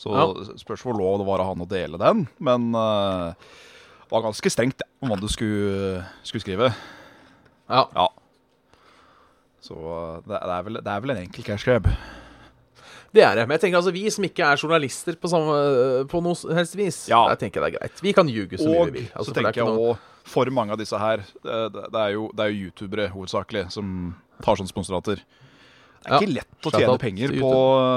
[0.00, 0.26] Så Ja.
[0.56, 2.26] spørs hvor lov det var han å dele den.
[2.40, 3.37] Men det
[4.11, 6.74] var ganske strengt om hva du skulle, skulle skrive.
[7.68, 7.85] Ja.
[7.94, 8.09] Ja.
[9.61, 9.76] Så
[10.26, 11.87] det, det, er vel, det er vel en enkel cash-grab.
[13.12, 13.44] Det er det.
[13.48, 15.54] Men jeg tenker altså vi som ikke er journalister på, samme,
[16.10, 17.24] på noe helst vis, Ja.
[17.32, 18.02] der tenker jeg det er greit.
[18.06, 19.08] Vi kan ljuge så mye vi vil.
[19.14, 19.98] Altså, så er tenker jeg noe- også
[20.30, 24.14] for mange av disse her Det, det, er, jo, det er jo youtubere hovedsakelig som
[24.44, 25.16] tar sånne sponsorater.
[25.16, 26.20] Det er Ja.
[26.20, 27.50] ikke lett å tjene out penger til på,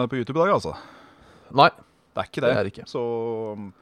[0.10, 0.74] på YouTube i dag, altså.
[1.54, 1.70] Nei.
[2.14, 2.50] Det er ikke det.
[2.54, 2.88] Det er ikke.
[2.90, 3.02] Så
[3.54, 3.74] um,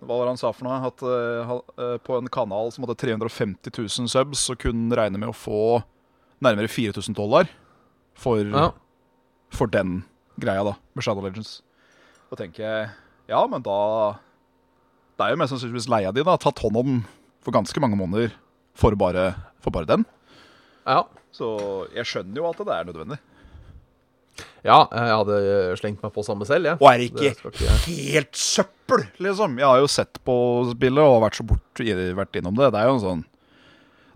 [0.00, 0.80] hva var det han sa for noe?
[0.88, 5.28] At uh, på en kanal som hadde 350 000 subs, så kunne han regne med
[5.28, 5.82] å få
[6.44, 7.48] nærmere 4000 dollar
[8.16, 8.70] for, Ja.
[9.50, 10.04] for den
[10.38, 11.60] greia, da, med Shadow Legends.
[12.30, 12.88] Da tenker jeg
[13.28, 13.78] ja, men da
[15.18, 16.36] Det er jo mest sannsynligvis leia di, da.
[16.40, 16.98] Tatt hånd om
[17.44, 18.32] for ganske mange måneder
[18.78, 20.04] for bare, for bare den.
[20.86, 21.02] ja.
[21.38, 21.46] Så
[21.94, 23.18] jeg skjønner jo at det er nødvendig.
[24.66, 25.36] Ja, jeg hadde
[25.78, 26.78] slengt meg på samme selv, jeg.
[26.80, 27.76] Og er det Det ikke ikke-
[28.14, 29.58] helt søppel, liksom?
[29.58, 30.34] Jeg har jo sett på
[30.72, 32.72] spillet og vært så bort, vært innom det.
[32.72, 33.24] Det er jo en sånn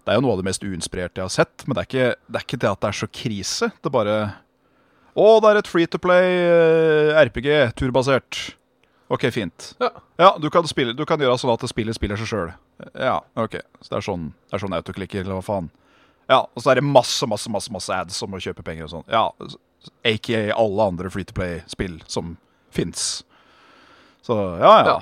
[0.05, 2.17] Det er jo noe av det mest uinspirerte jeg har sett, men det er ikke
[2.27, 3.73] det, er ikke det at det er så krise.
[3.83, 4.35] Det bare
[5.13, 8.41] Å, det er et free to play eh, RPG, turbasert.
[9.13, 9.75] OK, fint.
[9.83, 9.91] Ja.
[10.17, 12.53] Ja, du kan, spille, du kan gjøre sånn at spillet spiller seg sjøl.
[12.97, 13.59] Ja, OK.
[13.83, 15.69] Så det er sånn, det er sånn autoklikker, eller hva faen.
[16.31, 18.93] Ja, og så er det masse, masse, masse masse ads om å kjøpe penger og
[18.95, 19.07] sånn.
[19.13, 19.27] Ja,
[20.09, 22.37] aka alle andre free to play-spill som
[22.73, 23.21] fins.
[24.25, 24.95] Så ja, ja.
[24.95, 24.99] Ja.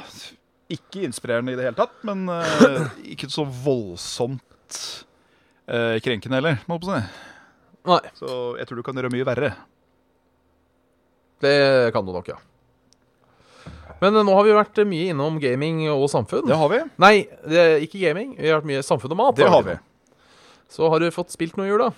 [0.74, 4.78] Ikke inspirerende i det hele tatt, men uh, ikke så voldsomt
[5.70, 7.26] uh, krenkende heller, må jeg på å si.
[7.90, 9.54] Nei, Så jeg tror du kan gjøre mye verre.
[11.40, 12.38] Det kan du nok, ja.
[14.00, 16.46] Men eh, nå har vi vært eh, mye innom gaming og samfunn.
[16.48, 16.80] Det har vi.
[17.02, 17.14] Nei,
[17.48, 18.34] det ikke gaming.
[18.38, 19.36] Vi har vært mye samfunn og mat.
[19.40, 19.76] Det har vi.
[20.70, 21.90] Så har du fått spilt noe i jula?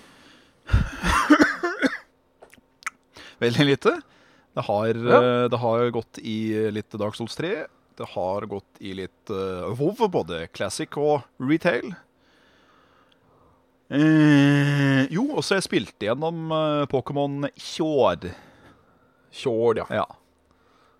[3.42, 3.96] Veldig lite.
[4.54, 5.22] Det har, Ja.
[5.22, 7.66] eh, det har gått i litt Dark Souls 3.
[7.96, 11.92] Det har gått i litt uh, WoW, både classic og retail.
[13.92, 18.30] Eh, jo, og så har jeg spilt igjennom uh, Pokémon Fjord.
[19.32, 19.86] Tjord, ja.
[20.02, 20.06] Ja.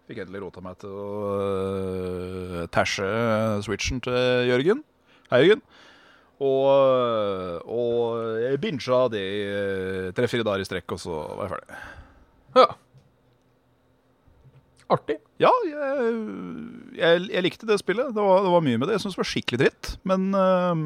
[0.08, 3.06] Fikk endelig rota meg til å uh, tashe
[3.64, 4.82] switchen til Jørgen.
[5.30, 5.62] Hei, Jørgen.
[6.42, 11.44] Og, eh, og jeg bincha det i eh, tre-fire dager i strekk, og så var
[11.44, 11.82] jeg ferdig.
[12.58, 12.70] ja.
[14.92, 15.14] Artig.
[15.40, 16.08] Ja, jeg,
[16.98, 18.10] jeg, jeg likte det spillet.
[18.12, 18.98] Det var, det var mye med det.
[18.98, 19.92] Jeg syns det var skikkelig dritt.
[20.04, 20.82] Men um,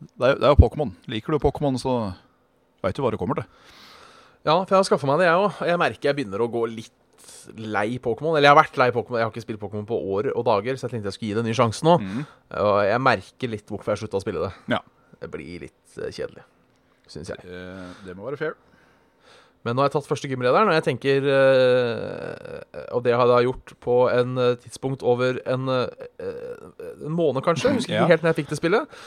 [0.00, 0.94] det, er, det er jo Pokémon.
[1.12, 2.14] Liker du Pokémon, så
[2.80, 3.76] veit du hva det kommer til.
[4.44, 5.62] Ja, for jeg har skaffa meg det, jeg òg.
[5.70, 6.92] Jeg merker jeg begynner å gå litt
[7.56, 8.34] lei Pokémon.
[8.36, 9.18] Eller jeg har vært lei Pokémon.
[9.20, 11.38] Jeg har ikke spilt Pokémon på år og dager, så jeg tenkte jeg skulle gi
[11.38, 11.94] det en ny sjanse nå.
[12.60, 14.52] Og jeg merker litt hvorfor jeg slutta å spille det.
[14.76, 14.82] Ja.
[15.22, 16.44] Det blir litt eh, kjedelig,
[17.08, 17.40] syns jeg.
[17.48, 17.64] Det,
[18.04, 18.56] det må være fair.
[19.64, 23.30] Men nå har jeg tatt første gymlederen, og jeg tenker eh, Og det har jeg
[23.32, 26.26] da gjort på en eh, tidspunkt over en, eh,
[27.00, 27.70] en måned, kanskje.
[27.70, 28.02] Jeg husker Ja.
[28.04, 28.98] ikke helt når jeg fikk det spillet.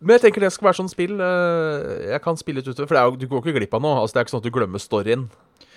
[0.00, 2.88] Men jeg tenker det skal være sånn spill eh, jeg kan spille litt utover.
[2.88, 3.98] For det jo, du går ikke glipp av noe.
[4.00, 5.26] Altså, det er ikke sånn at du glemmer storyen.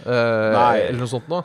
[0.06, 0.78] eh, Nei.
[0.86, 1.44] Eller noe sånt noe.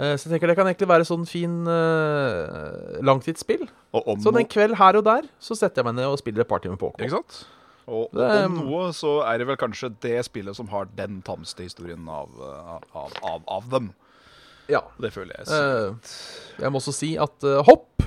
[0.00, 3.66] Eh, så jeg tenker det kan egentlig være sånn fin uh, langtidsspill.
[3.92, 6.46] Og om, Så en kveld her og der så setter jeg meg ned og spiller
[6.46, 7.04] et par timer Pokémon.
[7.04, 7.42] ikke sant?
[7.82, 12.06] Og, om noe så er det vel kanskje det spillet som har den tamste historien
[12.08, 13.90] av, av, av, av dem.
[14.70, 14.80] Ja.
[15.02, 15.50] Det føler jeg.
[15.50, 16.14] Uh,
[16.62, 18.06] jeg må også si at uh, hopp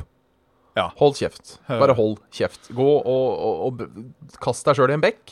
[0.76, 0.90] Ja.
[1.00, 1.56] Hold kjeft.
[1.70, 2.68] Bare hold kjeft.
[2.76, 3.06] Gå og,
[3.48, 5.32] og, og kast deg sjøl i en bekk.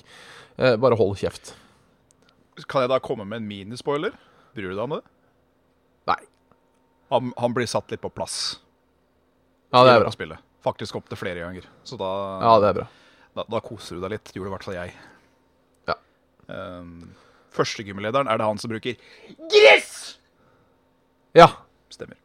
[0.56, 1.52] Eh, bare hold kjeft.
[2.70, 4.16] Kan jeg da komme med en minispoiler?
[4.56, 5.02] Bryr du deg om det?
[6.08, 6.20] Nei.
[7.12, 8.38] Han, han blir satt litt på plass.
[9.74, 10.14] Ja, det er bra.
[10.14, 10.44] Spillet.
[10.64, 11.68] Faktisk opptil flere ganger.
[11.84, 12.88] Så da Ja, det er bra.
[13.34, 14.30] Da, da koser du deg litt.
[14.30, 14.96] Det gjorde i hvert fall jeg.
[15.90, 15.98] Ja.
[16.48, 17.10] Um,
[17.54, 18.96] første gymlederen, er det han som bruker
[19.52, 19.94] gress?
[21.36, 21.50] Ja.
[21.92, 22.16] Stemmer.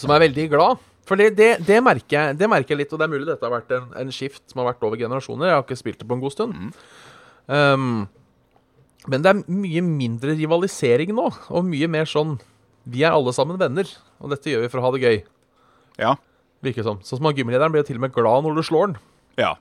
[0.00, 0.80] Som er veldig glad.
[1.08, 3.44] For det, det, det, merker jeg, det merker jeg litt, og det er mulig dette
[3.44, 5.48] har vært en, en skift som har vært over generasjoner.
[5.50, 6.76] Jeg har ikke spilt det på en god stund.
[7.50, 8.04] Um,
[9.10, 12.36] men det er mye mindre rivalisering nå, og mye mer sånn
[12.86, 13.88] Vi er alle sammen venner,
[14.22, 15.18] og dette gjør vi for å ha det gøy.
[16.02, 16.14] Ja.
[16.62, 17.02] Virker som.
[17.02, 18.96] Sånn som han gymlederen blir til og med glad når du slår han.
[19.38, 19.52] Ja,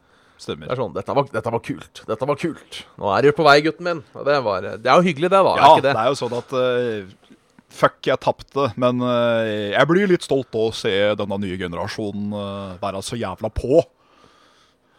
[0.41, 0.69] stemmer.
[0.69, 2.03] Det er sånn dette var, 'Dette var kult.
[2.07, 2.79] Dette var kult.
[3.01, 5.41] Nå er du på vei, gutten min.' Og det, var, det er jo hyggelig, det,
[5.41, 5.53] da.
[5.57, 5.97] Ja, er det det?
[6.01, 7.13] er jo sånn at eh,
[7.71, 12.33] Fuck, jeg tapte, men eh, jeg blir litt stolt av å se denne nye generasjonen
[12.35, 13.79] eh, være så jævla på.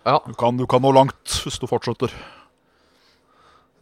[0.08, 2.10] Ja, Du kan, du kan nå langt hvis du fortsetter.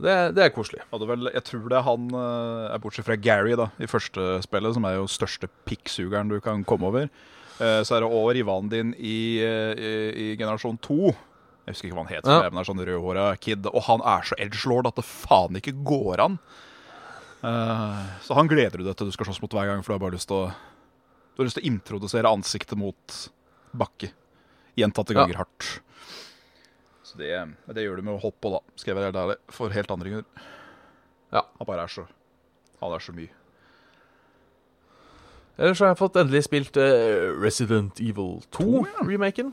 [0.00, 0.82] det, det er koselig.
[0.90, 4.74] Hadde vel, jeg tror det er han, eh, bortsett fra Gary da, i første spillet,
[4.76, 7.08] som er jo største pikksugeren du kan komme over.
[7.60, 11.10] Så er det òg rivalen din i, i, i generasjon 2.
[11.68, 12.38] Jeg husker ikke hva han het, Ja.
[12.48, 13.66] men er sånn rødhåra kid.
[13.68, 16.38] Og han er så edgelord at det faen ikke går an.
[17.42, 19.96] Eh, Så han gleder du deg til du skal slåss mot hver gang, for du
[19.98, 20.50] har bare lyst til å
[21.36, 23.14] Du har lyst til å introdusere ansiktet mot
[23.72, 24.10] bakke.
[24.76, 25.22] Gjentatte Ja.
[25.24, 25.80] ganger hardt.
[27.02, 27.30] Så det,
[27.72, 29.36] det gjør du med å hoppe på, da, skal jeg være helt ærlig.
[29.50, 30.24] For helt andre grunner.
[31.32, 31.42] Ja.
[31.58, 32.06] Han bare er så
[32.80, 33.30] Han er så mye.
[35.58, 39.52] Ellers så har jeg fått endelig spilt uh, Resident Evil 2-remaken.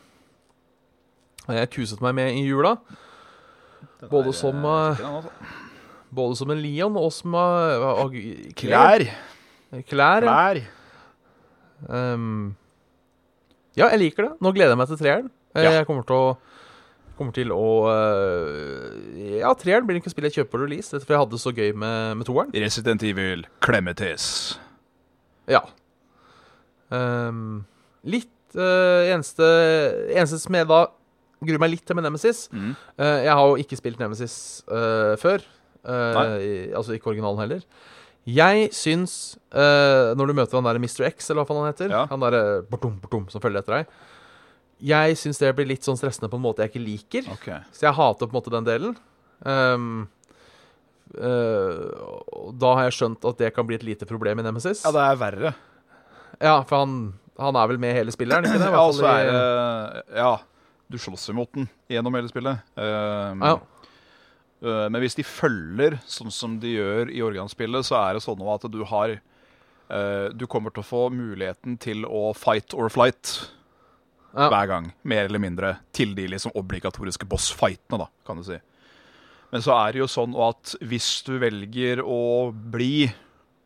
[1.48, 2.78] Jeg kuset meg med i jula.
[4.10, 5.32] Både som, eh, altså.
[6.18, 8.10] Både som en Leon og som uh,
[8.58, 9.06] Klær.
[9.90, 10.26] Klær.
[10.26, 10.34] ja.
[10.34, 10.60] Klær.
[11.88, 12.56] Um,
[13.78, 14.32] ja, jeg liker det.
[14.42, 15.28] Nå gleder jeg meg til treeren.
[15.56, 15.72] Eh, Ja.
[15.80, 16.38] Jeg kommer til å
[17.18, 18.92] Kommer til å uh,
[19.40, 21.72] Ja, treeren blir ikke spill jeg kjøper på release, for jeg hadde det så gøy
[21.74, 22.52] med, med toeren.
[22.54, 24.28] Resident Evil Clemetis.
[25.50, 25.64] Ja.
[26.94, 27.66] Um,
[28.06, 29.48] litt uh, eneste,
[30.14, 30.84] eneste som jeg da
[31.44, 32.76] gruer meg litt til med Nemesis Mm.
[33.02, 34.38] uh, Jeg har jo ikke spilt Nemesis
[34.70, 35.42] uh, før.
[35.86, 37.62] I, altså ikke originalen heller.
[38.28, 41.06] Jeg syns, uh, når du møter han der Mr.
[41.14, 42.06] X, eller hva han heter, Ja.
[42.12, 43.88] han derre bortum, bortum som følger etter deg
[44.84, 47.30] Jeg syns det blir litt sånn stressende på en måte jeg ikke liker.
[47.38, 47.62] Okay.
[47.72, 48.98] Så jeg hater på en måte den delen.
[49.48, 50.10] Um,
[51.16, 54.84] uh, da har jeg skjønt at det kan bli et lite problem i Nemesis.
[54.86, 55.54] Ja, det er verre.
[56.44, 56.98] Ja, for han,
[57.40, 58.70] han er vel med hele spillet, er ikke det?
[58.76, 60.34] Ja, altså er Ja,
[60.92, 62.62] du slåss imot den gjennom hele spillet.
[62.76, 63.56] Um, Ja.
[64.66, 68.42] Uh, men hvis de følger sånn som de gjør i organspillet, så er det sånn
[68.54, 73.36] at du har uh, Du kommer til å få muligheten til å fight or flight
[74.38, 74.50] Ja.
[74.52, 74.90] hver gang.
[75.04, 75.78] Mer eller mindre.
[75.96, 78.58] Til de liksom obligatoriske boss-fightene, da, kan du si.
[79.52, 83.08] Men så er det jo sånn at hvis du velger å bli,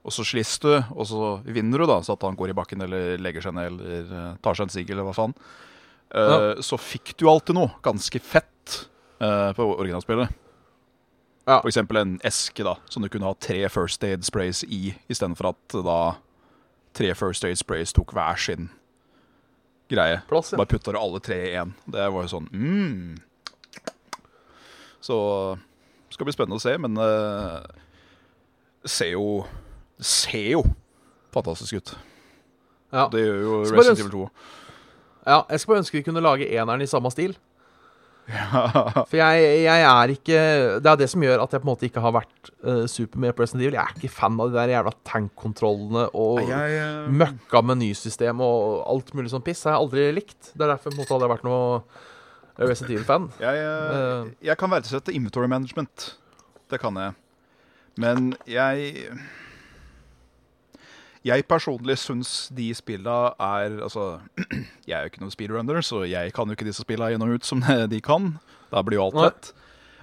[0.05, 2.85] og så slits du, og så vinner du, da, så at han går i bakken
[2.85, 5.33] eller legger seg ned eller eh, tar seg en sigg eller hva faen,
[6.13, 6.37] ja.
[6.61, 8.77] så fikk du alltid noe ganske fett
[9.23, 10.37] eh, på originalspillet.
[11.45, 11.61] Ja.
[11.65, 15.75] Eksempel en eske da, som du kunne ha tre First Aid Sprays i, istedenfor at
[15.85, 16.01] da
[16.97, 18.69] tre First Aid Sprays tok hver sin
[19.91, 20.21] greie.
[20.29, 20.59] Plass, ja.
[20.61, 21.73] Bare putta alle tre i én.
[21.89, 23.19] Det var jo sånn mm.
[25.01, 25.17] Så
[25.57, 27.63] det skal bli spennende å se, men uh,
[28.85, 29.41] ser jo
[29.97, 30.63] Det ser jo
[31.33, 31.93] fantastisk ut.
[32.91, 33.07] Ja.
[33.11, 34.23] Det gjør jo Resident Evil 2.
[35.25, 37.37] ja, jeg skulle bare ønske vi kunne lage eneren i samme stil.
[39.09, 40.37] For jeg, jeg er ikke
[40.83, 43.21] Det er det som gjør at jeg på en måte ikke har vært uh, super
[43.23, 43.77] med på Resident Evil.
[43.79, 47.11] Jeg er ikke fan av de der jævla tank-kontrollene og Jeg, uh...
[47.23, 49.63] møkka menysystem og alt mulig sånn piss.
[49.63, 50.53] Det har jeg aldri likt.
[50.53, 51.65] Det er derfor på en måte hadde jeg vært noe
[52.61, 53.29] Resident Evil-fan.
[53.41, 56.11] jeg, uh, jeg kan verdsette inventory management.
[56.71, 57.17] Det kan jeg.
[57.99, 59.15] Men jeg
[61.27, 64.21] Jeg personlig syns de spilla er Altså,
[64.89, 67.37] jeg er jo ikke noen speedrunner, så jeg kan jo ikke disse spilla inn og
[67.37, 67.61] ut som
[67.93, 68.33] de kan.
[68.73, 69.51] Da blir jo alt lett.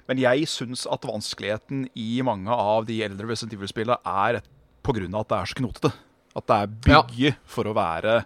[0.09, 5.29] Men jeg syns at vanskeligheten i mange av de eldre Resident Evil-spilla er av at
[5.29, 5.91] det er så knotete.
[6.39, 8.23] At det er bygget for å være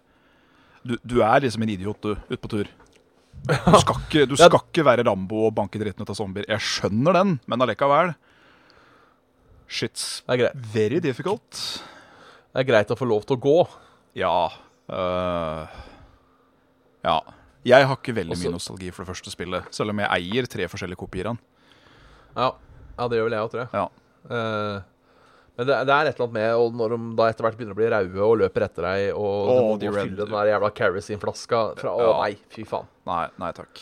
[0.84, 2.70] du, du er liksom en idiot, du, ute på tur.
[3.44, 6.48] Du skal, ikke, du skal ikke være Rambo og banke dritten ut av zombier.
[6.52, 8.14] Jeg skjønner den, men allikevel
[9.74, 11.58] Shit's er very difficult.
[12.54, 13.58] Det er greit å få lov til å gå.
[14.20, 14.36] Ja
[14.90, 15.64] Uh,
[17.04, 17.22] Ja.
[17.64, 20.46] Jeg har ikke veldig Også- mye nostalgi for det første spillet, selv om jeg eier
[20.48, 21.40] tre forskjellige kopier av den.
[22.36, 22.50] Ja,
[23.00, 23.70] ja det gjør vel jeg òg, tror jeg.
[23.72, 23.88] Ja.
[24.28, 24.82] Uh,
[25.56, 27.76] men det, det er et eller annet med og når de da etter hvert begynner
[27.76, 30.72] å bli raue og løper etter deg, og du må de fylle den der jævla
[30.74, 32.14] Kerosene-flaska fra Å Ja.
[32.24, 32.88] nei, fy faen.
[33.06, 33.82] Nei, nei takk.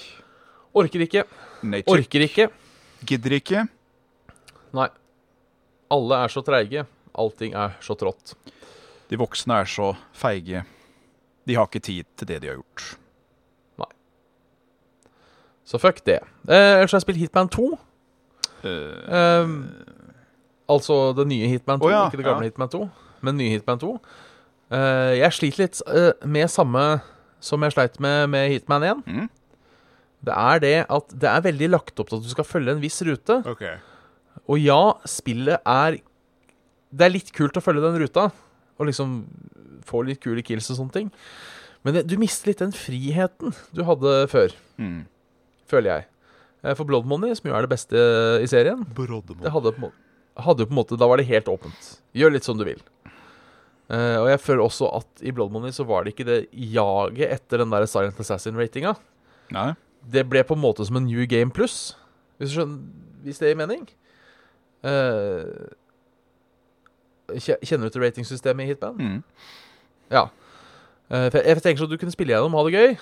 [0.75, 1.25] Orker ikke.
[1.63, 2.49] Nature Orker ikke.
[3.03, 3.67] gidder ikke.
[4.73, 4.89] Nei.
[5.89, 6.85] Alle er så treige.
[7.15, 8.35] Allting er så trått.
[9.11, 10.63] De voksne er så feige.
[11.47, 12.85] De har ikke tid til det de har gjort.
[13.81, 13.89] Nei.
[15.67, 16.19] Så fuck det.
[16.47, 17.69] Eh, ellers har jeg spilt Hitman 2.
[18.63, 19.55] Eh, Ehm,
[20.69, 22.51] altså det nye Hitman 2, oh, ja, ikke det gamle ja.
[22.53, 22.83] Hitman 2.
[23.25, 23.91] Men nye Hitman 2.
[24.71, 26.85] Eh, jeg sliter litt eh, med samme
[27.41, 29.01] som jeg sleit med med Hitman 1.
[29.09, 29.27] Mm.
[30.21, 32.83] Det er det at det er veldig lagt opp til at du skal følge en
[32.83, 33.41] viss rute.
[33.49, 33.65] ok.
[34.47, 35.99] Og ja, spillet er
[36.91, 38.29] Det er litt kult å følge den ruta.
[38.81, 39.19] Og liksom
[39.85, 41.11] få litt kule kills og sånne ting.
[41.85, 45.03] Men det, du mister litt den friheten du hadde før, Mm.
[45.69, 46.05] føler jeg.
[46.63, 47.97] Eh, For Blood Money, som jo er det beste
[48.41, 49.93] i serien, det hadde på, må-
[50.37, 51.99] hadde jo på en måte Da var det helt åpent.
[52.13, 52.81] Gjør litt som du vil.
[53.91, 57.27] Uh, og jeg føler også at i Blood Money så var det ikke det jaget
[57.33, 58.93] etter den der Silent Assassin-ratinga.
[59.51, 59.73] Nei.
[60.09, 61.95] Det ble på en måte som en New Game Plus,
[62.39, 62.55] hvis,
[63.25, 63.83] hvis det gir mening.
[64.83, 65.73] Eh, kje-
[67.39, 68.97] kjenner du til ratingsystemet i Hitman?
[68.99, 69.19] Mm.
[70.11, 70.27] Ja.
[71.11, 72.97] Eh, for jeg, tenker sånn at du kunne spille gjennom, ha det gøy.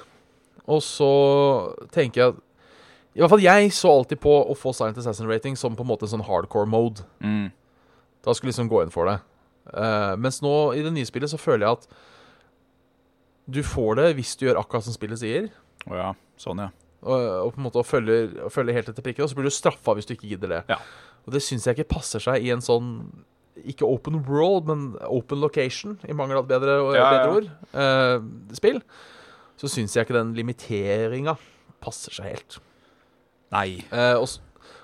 [0.69, 1.09] Og så
[1.93, 2.43] tenker jeg at
[3.17, 6.05] I hvert fall jeg så alltid på å få Silent Assassin-rating som på en måte
[6.05, 7.05] en sånn hardcore mode.
[7.25, 7.49] Mm.
[8.25, 9.17] Da skulle liksom gå inn for det.
[9.69, 11.89] Uh, mens nå i det nye spillet så føler jeg at
[13.49, 15.49] du får det hvis du gjør akkurat som spillet sier.
[15.89, 16.09] Å ja.
[16.39, 16.69] Sånn, ja.
[16.99, 19.25] Og, og på en måte følger, følger helt etter prikken.
[19.25, 20.61] Og så blir du straffa hvis du ikke gidder det.
[20.69, 20.79] Ja.
[21.25, 22.93] Og det syns jeg ikke passer seg i en sånn
[23.67, 28.53] ikke open world, men open location, i mangel av et bedre, Ja, bedre ord, uh,
[28.57, 28.81] spill.
[29.59, 31.35] Så syns jeg ikke den limiteringa
[31.83, 32.59] passer seg helt.
[33.53, 33.81] Nei.
[33.91, 34.37] Uh, og,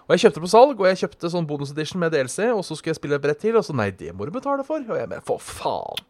[0.06, 2.78] og jeg kjøpte på salg, og jeg kjøpte sånn bonus edition med DLC, og så
[2.78, 4.84] skulle jeg spille et brett til, og så nei, det må du betale for.
[4.84, 6.06] Og jeg mener, for faen.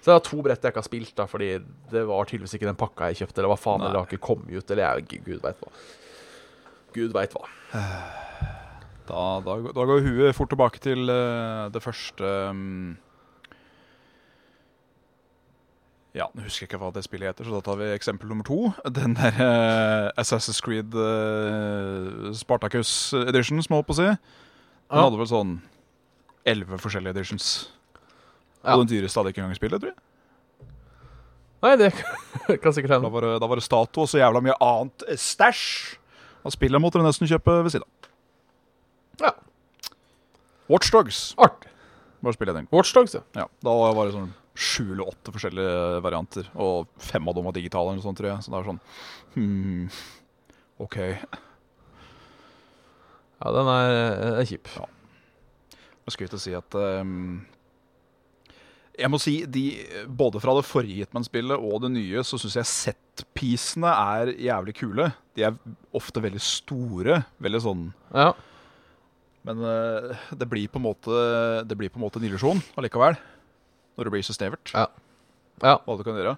[0.00, 1.50] Så det var to brett jeg ikke har spilt, da, fordi
[1.92, 3.90] det var tydeligvis ikke den pakka jeg kjøpte, eller hva faen, Nei.
[3.90, 5.74] eller har ikke kommet ut, eller jeg, gud veit hva.
[6.96, 7.44] Gud veit hva.
[9.10, 12.92] Da, da, da går huet fort tilbake til eh, det første um,
[16.14, 18.42] Ja, nå husker jeg ikke hva det spillet heter, så da tar vi eksempel nummer
[18.46, 18.56] to.
[18.90, 24.08] Den der uh, Assassin's Creed uh, Spartacus edition, som jeg holdt på å si.
[24.10, 25.04] Den Ja.
[25.06, 25.52] hadde vel sånn
[26.50, 27.50] elleve forskjellige editions.
[28.64, 28.74] Ja.
[28.74, 30.00] Og den dyreste hadde ikke engang spillet, tror jeg.
[31.62, 31.92] Nei, det
[32.64, 33.12] kan sikkert Da hende.
[33.14, 35.64] var, det, da var det statue og så jævla mye annet stæsj.
[36.42, 37.99] Og spillet måtte du nesten kjøpe ved siden av.
[39.20, 39.34] Ja.
[40.70, 41.66] Watchdogs Art.
[42.20, 42.68] Bare spille den.
[42.72, 43.22] Watchdogs, ja.
[43.34, 47.54] Ja, da var det sånn sju eller åtte forskjellige varianter, og fem av dem var
[47.56, 48.44] digitale, eller sånt, tror jeg.
[48.44, 48.80] Så det er sånn
[49.36, 49.86] hmm,
[50.84, 50.98] OK.
[53.40, 53.94] Ja, den er,
[54.42, 54.68] er kjip.
[56.04, 57.40] Jeg skulle til å si at um,
[58.98, 59.64] Jeg må si, de,
[60.08, 65.08] både fra det forrige Hitman-spillet og det nye, så syns jeg Set-pisene er jævlig kule.
[65.38, 65.56] De er
[65.96, 67.22] ofte veldig store.
[67.40, 68.32] Veldig sånn Ja.
[69.48, 71.14] Men eh, det blir på en måte
[71.64, 73.16] Det blir på en måte en illusjon allikevel.
[73.96, 74.72] Når det blir så snevert.
[74.76, 74.86] Ja.
[75.64, 75.74] Ja.
[75.84, 76.36] Hva du kan gjøre.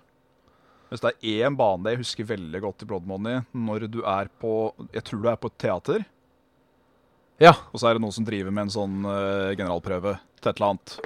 [0.93, 4.29] Hvis det er én bane jeg husker veldig godt i Blood Money, når du er
[4.43, 6.05] på Jeg tror du er på et teater,
[7.41, 7.55] Ja.
[7.73, 10.75] og så er det noen som driver med en sånn eh, generalprøve til et eller
[10.75, 10.97] annet.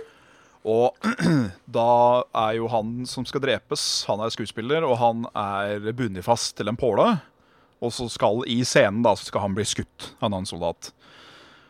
[0.66, 1.06] Og
[1.78, 1.86] da
[2.34, 6.68] er jo han som skal drepes, han er skuespiller, og han er bundet fast til
[6.68, 7.06] en påle.
[7.78, 10.90] Og så skal i scenen da, så skal han bli skutt av en annen soldat.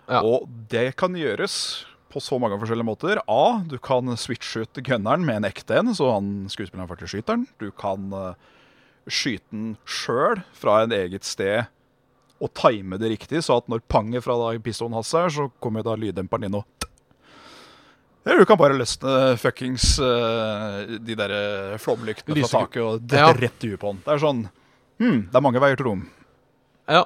[0.08, 0.20] Ja.
[0.22, 3.20] Og det kan gjøres på så mange forskjellige måter.
[3.28, 7.34] A, du kan switche ut gunneren med en ekte en, så han skuespilleren faktisk skyter
[7.36, 7.46] den.
[7.60, 8.52] Du kan eh,
[9.10, 11.66] skyte den sjøl fra en eget sted
[12.40, 15.84] og time det riktig, så at når panget fra da pistolen hans er, så kommer
[15.86, 16.66] da lyddemperen inn og
[18.26, 23.22] Eller du kan bare løsne fuckings eh, de der eh, flomlyktene fra taket og dette
[23.22, 23.32] Ja.
[23.32, 24.00] rett i huet på han.
[24.04, 24.40] Det er sånn
[25.00, 26.02] hmm, Det er mange veier til rom.
[26.90, 27.04] ja.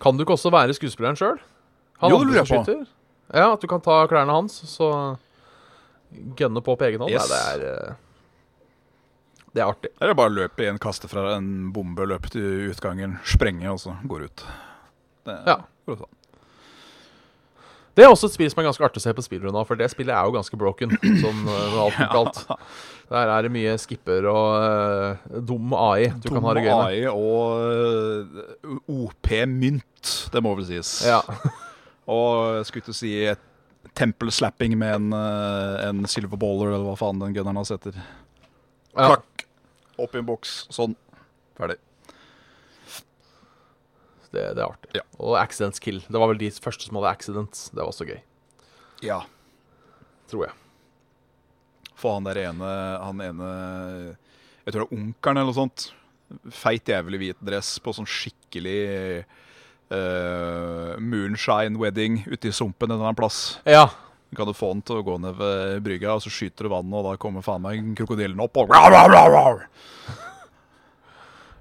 [0.00, 1.38] Kan du ikke også være skuespilleren sjøl?
[2.02, 2.76] Jo, lurer jeg på.
[3.34, 4.90] Ja, at du kan ta klærne hans, så
[6.38, 7.12] gønne på på egen hånd.
[7.12, 7.28] Yes.
[7.28, 7.96] Nei, det er eh,
[9.52, 9.90] Det er artig.
[10.00, 13.96] Eller bare løpe i en kaste fra en bombe, løpe til utgangen, sprenge, og så
[14.08, 14.46] går ut.
[15.28, 15.58] Det Ja.
[15.88, 16.06] går.
[17.98, 19.74] Det er også et spill som er ganske artig å se på speedrun av, for
[19.74, 20.92] det spillet er jo ganske broken.
[21.24, 22.44] Sånn alt er galt.
[23.10, 26.84] Der er det mye skipper og uh, dum AI du kan ha det gøy med.
[26.84, 27.58] AI og
[28.62, 30.92] uh, OP-mynt, det må vel sies.
[31.08, 31.22] Ja.
[32.08, 33.42] Og jeg skulle å si et
[33.98, 37.92] tempelslapping med en, eh, en silver baller, eller hva faen den gunneren hans heter.
[38.96, 39.10] ja.
[39.14, 39.44] Klakk!
[39.98, 40.68] Opp i en boks.
[40.70, 40.94] Sånn.
[41.58, 41.76] Ferdig.
[44.30, 44.90] Det, det er artig.
[44.98, 45.02] Ja.
[45.24, 46.00] Og accidents kill.
[46.04, 47.68] Det var vel de første som hadde accidents.
[47.72, 48.20] Det var også gøy,
[49.02, 49.22] Ja.
[50.28, 50.54] tror jeg.
[51.98, 52.68] For han der ene
[53.02, 53.48] Han ene
[54.66, 55.86] Jeg tror det er onkelen eller noe sånt.
[56.52, 59.24] Feit jævlig hvit dress på sånn skikkelig
[59.94, 63.58] eh, moonshine wedding ute i sumpen en eller annen plass.
[63.68, 63.88] Ja.
[64.36, 66.96] Kan du få den til å gå ned ved brygga, og så skyter du vannet,
[67.00, 68.74] og da kommer faen meg krokodillen opp og.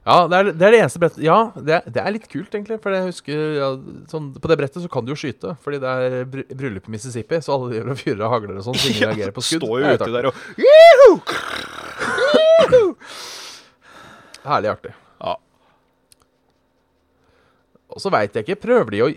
[0.08, 2.54] Ja, det er det, er det eneste brettet Ja, det er, det er litt kult,
[2.56, 2.78] egentlig.
[2.84, 3.72] For jeg husker ja,
[4.08, 6.94] sånn, På det brettet så kan du jo skyte, fordi det er bry bryllup i
[6.96, 9.66] Mississippi, så alle driver og fyrer av hagler og sånn, så ingen reagerer på skudd.
[9.66, 10.40] Står jo ute der og
[11.18, 11.36] artig.
[14.48, 14.96] Herlig artig.
[17.98, 19.10] Og så veit jeg ikke Prøver de å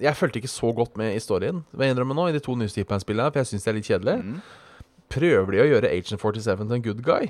[0.00, 2.56] Jeg fulgte ikke så godt med i storyen, vil jeg innrømme nå, i de to
[2.58, 4.14] nye Steepman-spillene, for jeg syns det er litt kjedelig.
[4.24, 4.40] Mm.
[5.14, 7.28] Prøver de å gjøre Agent 47 til en good guy?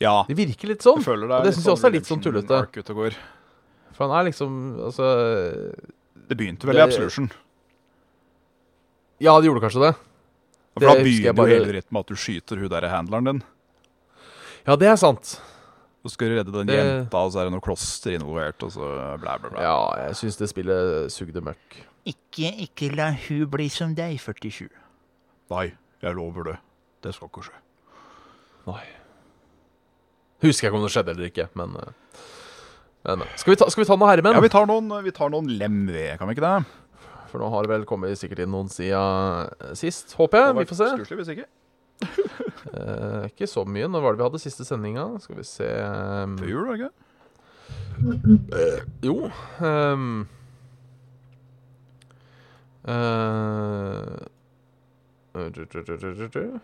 [0.00, 0.14] Ja.
[0.24, 1.02] Det virker litt sånn.
[1.04, 2.62] Det Og det synes jeg også er litt sånn tullete.
[3.92, 4.54] For han er liksom
[4.86, 5.08] Altså
[6.30, 7.28] Det begynte vel i Absolution.
[9.20, 9.94] Ja, det gjorde kanskje det.
[10.72, 13.24] For da det begynner jo bare- hele dritten med at du skyter hun derre handleren
[13.28, 13.42] din.
[14.66, 15.40] Ja, det er sant.
[16.00, 18.72] Så skal du redde den Det- jenta, og så er det noe kloster involvert, og
[18.72, 19.60] så bla, bla, bla.
[19.60, 21.76] Ja, jeg syns det spillet sugde møkk.
[22.08, 24.70] Ikke, ikke la hun bli som deg, 47.
[25.50, 25.66] Nei,
[26.00, 26.56] jeg lover det.
[27.02, 27.60] Det skal ikke skje.
[28.66, 28.84] Nei.
[30.40, 31.92] Husker jeg ikke om det skjedde eller ikke, men, eh,
[33.04, 33.36] men eh.
[33.36, 34.38] skal, vi ta, skal vi ta noen herremenn?
[34.38, 36.64] Ja, vi tar noen, vi tar noen lem ved, kan vi ikke det?
[37.30, 40.56] For nå har det vel kommet sikkert inn noen eh, sist, håper jeg.
[40.62, 40.88] Vi får se.
[40.96, 41.46] Stusslig hvis ikke.
[42.70, 43.88] Eh, ikke så mye.
[43.90, 45.04] Når var det vi hadde siste sendinga?
[45.24, 46.94] Skal vi se um, Før jul, var det ikke?
[49.04, 49.16] Jo
[55.34, 56.60] eh, du- du- du.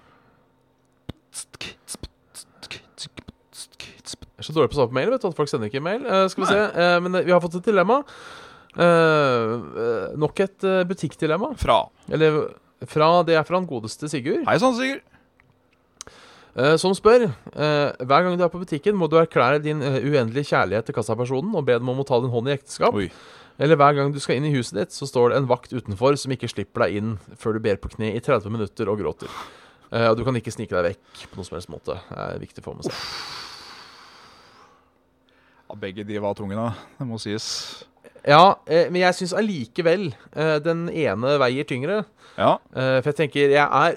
[4.37, 5.81] Jeg er så dårlig på å svare på mail, vet du, at folk sender ikke
[5.85, 6.05] mail.
[6.05, 8.03] Eh, skal vi se, eh, Men eh, vi har fått et dilemma.
[8.77, 11.55] Eh, eh, nok et eh, butikkdilemma.
[11.57, 11.79] Fra.
[12.13, 12.43] Eller
[12.87, 14.45] fra, det er fra den godeste Sigurd.
[14.47, 15.01] Hei sann, Sigurd.
[16.57, 19.99] Eh, som spør eh, Hver gang du er på butikken, må du erklære din eh,
[20.01, 22.97] uendelige kjærlighet til kassapersonen og be dem om å ta din hånd i ekteskap.
[22.97, 23.11] Oi.
[23.61, 26.17] Eller hver gang du skal inn i huset ditt, så står det en vakt utenfor
[26.21, 29.33] som ikke slipper deg inn før du ber på kne i 30 minutter og gråter.
[29.97, 31.97] Og du kan ikke snike deg vekk på noen som helst måte.
[32.11, 32.93] Det er viktig for meg å.
[35.71, 36.75] Ja, begge de var tunge, da.
[36.99, 37.47] Det må sies.
[38.29, 40.11] Ja, men jeg syns allikevel
[40.67, 42.03] den ene veier tyngre.
[42.37, 42.59] Ja.
[42.75, 43.97] For jeg tenker, jeg er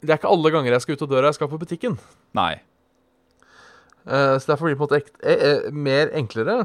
[0.00, 1.96] Det er ikke alle ganger jeg skal ut av døra jeg skal på butikken.
[2.36, 2.54] Nei.
[4.06, 6.56] Uh, så derfor blir det på en måte ekt, eh, eh, mer enklere.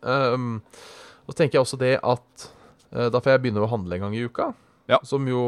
[0.00, 0.62] Um,
[1.26, 2.46] og så tenker jeg også det at
[2.96, 4.50] uh, da får jeg begynne å handle en gang i uka.
[4.90, 4.98] Ja.
[5.06, 5.42] Som jo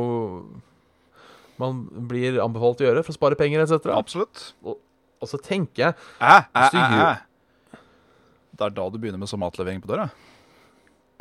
[1.61, 3.89] man blir anbefalt å gjøre for å spare penger etc.
[3.95, 4.51] Absolutt.
[4.65, 7.79] Og så tenker jeg Æ, æ, æ, æ.
[8.55, 10.09] Det er da du begynner med sånn matlevering på døra?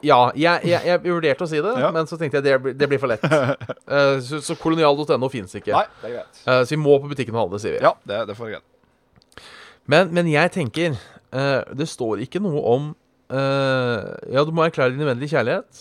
[0.04, 1.91] Ja, jeg, jeg, jeg vurderte å si det, Ja.
[1.96, 3.24] men så tenkte jeg det, det blir for lett.
[3.24, 5.72] Uh, så så kolonial.no fins ikke.
[5.76, 6.41] Nei, det er greit.
[6.48, 7.84] Uh, så vi må på butikken og handle, sier vi.
[7.86, 9.46] Ja, det, det får greit.
[9.88, 12.91] Men, men jeg tenker uh, Det står ikke noe om
[13.34, 15.80] Ja, du må erklære din nødvendige kjærlighet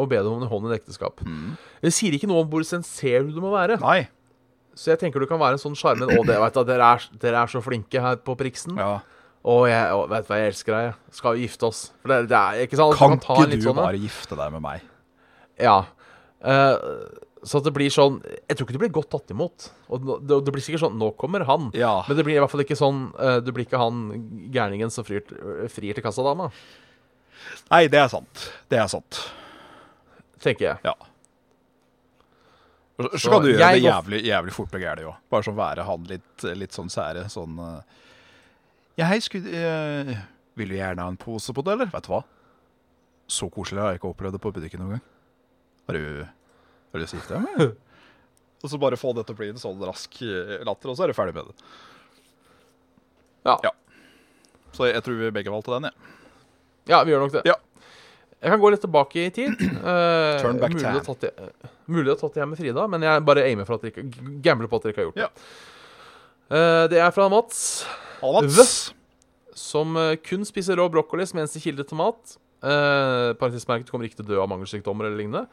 [0.00, 1.20] og be dem om en hånd i et ekteskap.
[1.84, 3.76] Det sier ikke noe om hvor senser du må være.
[3.82, 4.06] Nei.
[4.78, 7.60] Så jeg tenker du kan være en sånn sjarmen Å, dere, er, dere er så
[7.60, 8.78] flinke her på Priksen.
[8.80, 9.02] Ja.
[9.44, 10.86] Å, jeg, å, vet du hva, jeg elsker deg.
[10.86, 11.16] jeg.
[11.18, 11.82] Skal vi gifte oss?
[12.00, 12.96] For det, det er ikke sant?
[12.96, 14.86] Kan kan ikke du sånn, bare gifte deg med meg?
[15.60, 15.76] Ja.
[16.40, 16.76] Uh,
[17.44, 19.68] så at det blir sånn Jeg tror ikke du blir godt tatt imot.
[19.92, 21.68] Og det, det blir sikkert sånn Nå kommer han.
[21.76, 21.98] Ja.
[22.08, 24.06] Men det blir i hvert fall ikke sånn uh, Du blir ikke han
[24.52, 25.24] gærningen som frir,
[25.72, 26.50] frir til kassadama,
[27.68, 28.46] Nei, det er sant.
[28.72, 29.18] Det er sant.
[30.40, 30.78] tenker jeg.
[30.84, 30.94] Ja.
[32.94, 35.20] Så, så kan du gjøre det jævlig, jævlig fort og gærent òg.
[35.32, 37.26] Bare sånn være han litt, litt sånn sære.
[37.32, 38.03] Sånn eh,
[38.98, 40.14] Ja, hei, skulle eh,
[40.58, 41.90] Vil du gjerne ha en pose på det, eller?
[41.90, 42.22] Vet du hva?
[43.26, 45.04] Så koselig har jeg ikke opplevd det på butikken noen gang.
[45.88, 47.74] Har du Har du med?
[48.64, 51.04] Og så bare få det til å bli en sånn rask eh, latter, og så
[51.04, 51.66] er du ferdig med det.
[53.44, 53.58] Ja.
[53.66, 53.72] Ja.
[54.72, 56.14] Så jeg tror vi begge valgte den, jeg.
[56.88, 57.42] Ja, vi gjør nok det.
[57.44, 57.58] Ja.
[58.40, 59.60] Jeg kan gå litt tilbake i tid.
[59.60, 61.04] Uh, Turn back mulig, time.
[61.04, 63.76] tatt det, eh, mulig å tatt det her med Frida, men jeg bare aimer for
[63.76, 65.28] at dere ikke gambler på at dere ikke har gjort det.
[66.56, 67.60] Eh, det er fra Mats,
[68.32, 68.94] Mats.
[69.54, 72.38] som eh, kun spiser rå brokkoli som eneste kilde til mat.
[72.64, 75.44] Uh, Parentesmerket kommer ikke til å dø av mangelsykdommer eller lignende.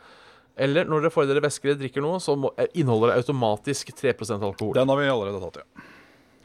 [0.55, 3.21] Eller når dere får i dere væsker eller drikker noe, så må, eh, inneholder det
[3.23, 4.73] automatisk 3% alkohol.
[4.75, 5.83] Den har vi allerede tatt, ja.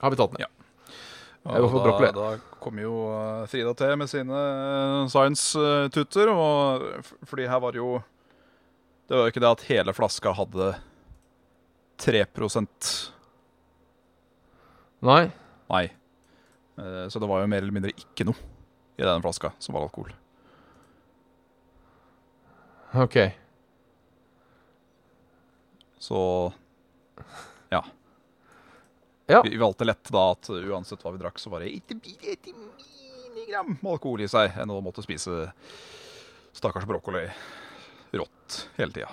[0.01, 0.47] Har vi tatt den?
[0.47, 0.51] Ja.
[1.47, 6.33] Da, da kommer jo eh, Frida til med sine eh, science-tutter.
[7.27, 8.03] Fordi her var det jo
[9.07, 10.73] Det var jo ikke det at hele flaska hadde
[12.03, 12.91] 3%
[15.07, 15.31] Nei?
[15.71, 15.85] Nei.
[16.79, 18.37] Eh, Så det var jo mer eller mindre ikke noe
[18.97, 20.13] i den flaska som var alkohol.
[22.97, 23.17] OK.
[25.99, 26.53] Så
[27.69, 27.85] ja.
[29.27, 29.43] Ja.
[29.43, 31.99] Vi, valgte lett da at uansett hva vi drakk, så var det ikke
[33.37, 35.49] minigram alkohol i seg enn å måtte spise
[36.57, 37.27] stakkars brokkoli
[38.17, 39.11] rått hele tida.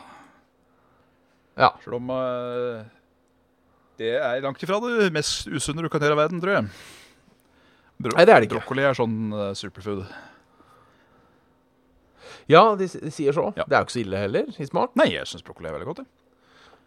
[1.60, 1.74] Ja.
[1.84, 2.86] Selv om uh,
[4.00, 6.70] det er langt ifra det mest usunne du kan gjøre i verden, tror jeg.
[8.02, 8.58] Bro Nei, det er det ikke.
[8.60, 10.06] Brokkoli er sånn uh, superfood.
[12.52, 13.52] Ja, de, s- de sier så.
[13.56, 13.64] Ja.
[13.68, 14.96] Det er jo ikke så ille heller, i smak.
[15.00, 16.02] Nei, jeg syns brokkoli er veldig godt.
[16.04, 16.10] jeg.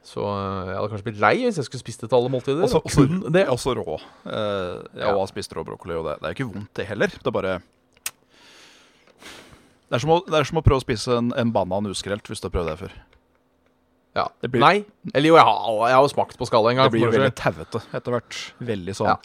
[0.07, 2.62] Så øh, jeg hadde kanskje blitt lei hvis jeg skulle spist det til alle måltider.
[2.66, 3.46] Også, og kun det det.
[3.50, 3.96] også rå.
[3.96, 5.14] Eh, jeg Ja.
[5.16, 7.09] har spist rå brokkoli, og det, det er ikke vondt, det heller.
[7.16, 7.57] Det er bare
[9.86, 12.26] Det er som å, det er som å prøve å spise en, en banan uskrelt,
[12.30, 12.94] hvis du har prøvd det før.
[14.16, 14.28] Ja.
[14.42, 14.84] Det blir- Nei.
[15.14, 16.86] Eller jo, jeg har, jeg har jo smakt på skallet en gang.
[16.90, 18.38] Det blir jo veldig tauete etter hvert.
[18.61, 19.18] Veldig sånn Ja.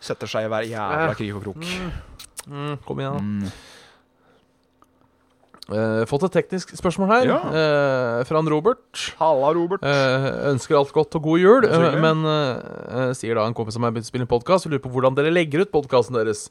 [0.00, 1.66] Setter seg i hver jævla krig og krok.
[2.46, 3.20] mm, Kom igjen, da.
[3.20, 3.50] Mm.
[5.70, 7.36] Eh, fått et teknisk spørsmål her Ja.
[7.46, 9.12] uh, fra han Robert.
[9.20, 9.84] Halla, Robert.
[9.86, 11.66] Uh, ønsker alt godt og god jul,
[12.02, 15.14] men eh, sier da en kompis som har begynt å spille podkast, lurer på hvordan
[15.14, 16.48] dere legger ut podkasten deres.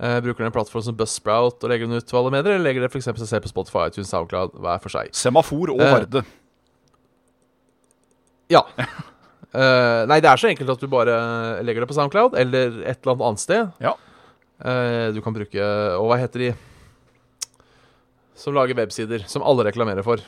[0.00, 2.64] Eh, bruker dere en plattform som Buzzsprout og legger den ut til alle medier, eller
[2.70, 3.28] legger dere f.eks.
[3.28, 5.12] seg på Spotify, iTunes, SoundCloud hver for seg?
[5.16, 6.24] Semafor og Varde.
[8.48, 8.64] Ja.
[9.56, 11.16] Eh, nei, det er så enkelt at du bare
[11.64, 13.70] legger det på SoundCloud eller et eller annet annet sted.
[13.80, 13.94] Ja.
[14.56, 15.60] Uh, du kan bruke
[16.00, 16.54] Og hva heter de
[18.36, 20.20] som lager websider, som alle reklamerer for?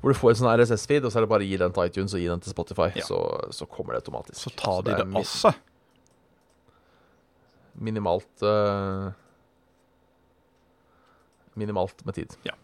[0.00, 1.90] hvor du får en sånn RSS-feed, og så er det bare å gi den til
[1.90, 2.88] iTunes og gi den til Spotify.
[2.96, 3.04] Ja.
[3.06, 3.20] Så,
[3.52, 4.40] så kommer det automatisk.
[4.40, 5.60] Så tar de det mi- av.
[7.84, 8.44] Minimalt
[11.60, 12.36] Minimalt med tid.
[12.48, 12.56] Ja.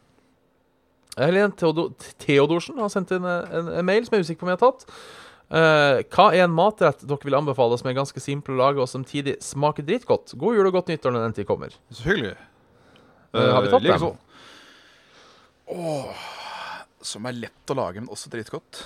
[1.18, 1.88] Helene Theodo
[2.22, 4.60] Theodorsen har sendt inn en, en, en mail som jeg er usikker på om jeg
[4.60, 5.00] har tatt.
[5.48, 8.90] Uh, hva er en matrett dere vil anbefale som er ganske simpel å lage og
[8.90, 10.36] samtidig smaker dritgodt?
[10.36, 11.76] God jul og godt nyttår når den tid kommer.
[11.88, 12.34] Så hyggelig.
[13.32, 14.10] Eh, har vi tatt likeså.
[14.12, 14.24] den?
[15.78, 16.24] Åh,
[17.04, 18.82] som er lett å lage, men også dritgodt.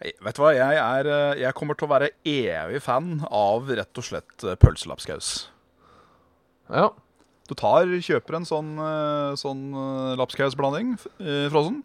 [0.00, 3.68] Nei, vet du hva, jeg, er, eh, jeg kommer til å være evig fan av
[3.68, 5.32] rett og slett eh, pølselapskaus.
[6.72, 6.90] Ja.
[7.50, 11.80] Du tar, kjøper en sånn, eh, sånn eh, lapskausblanding, eh, frossen.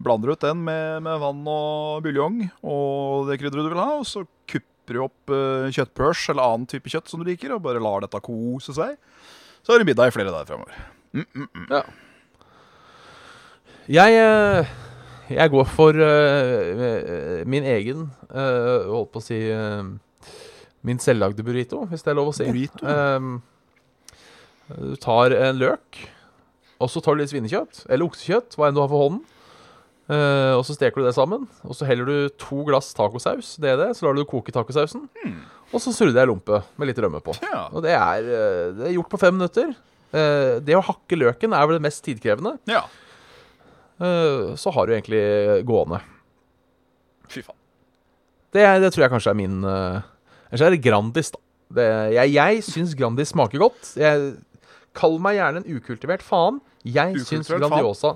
[0.00, 3.94] Blander ut den med, med vann og buljong og det krydderet du vil ha.
[4.00, 5.32] Og så kupper du opp
[5.76, 8.96] kjøttpørs eller annen type kjøtt som du liker, og bare lar dette kose seg.
[9.60, 10.76] Så har du middag i flere dager fremover.
[11.72, 11.82] ja.
[13.90, 14.68] Jeg
[15.30, 19.82] Jeg går for uh, min egen uh, Holdt på å si uh,
[20.86, 22.46] Min selvlagde burrito, hvis det er lov å si.
[22.48, 22.80] Burrito?
[22.86, 23.40] Ehm,
[24.78, 26.00] du tar en løk,
[26.80, 29.24] og så tar du litt svinekjøtt, eller oksekjøtt, hva enn du har for hånden.
[30.10, 31.44] Uh, og så steker du det sammen.
[31.62, 33.90] Og så heller du to glass tacosaus, det er det.
[33.94, 35.04] Så lar du det koke tacosausen.
[35.70, 37.36] Og så surrer jeg lompe med litt rømme på.
[37.46, 37.68] Ja.
[37.70, 39.70] Og det er, eh, det er gjort på fem minutter.
[40.10, 42.58] Uh, det å hakke løken er vel det mest tidkrevende.
[42.70, 42.84] ja.
[44.00, 45.20] Uh, så har du egentlig
[45.68, 45.98] gående.
[47.28, 47.58] Fy faen.
[48.50, 51.38] Det, det tror jeg kanskje er min Ellers er det Grandis, da.
[51.76, 51.84] Det,
[52.16, 53.92] jeg jeg syns Grandis smaker godt.
[54.00, 54.32] Jeg
[54.96, 56.60] Kall meg gjerne en ukultivert faen.
[56.84, 57.62] Jeg Ukultivert syns faen.
[57.62, 58.14] Grandiosa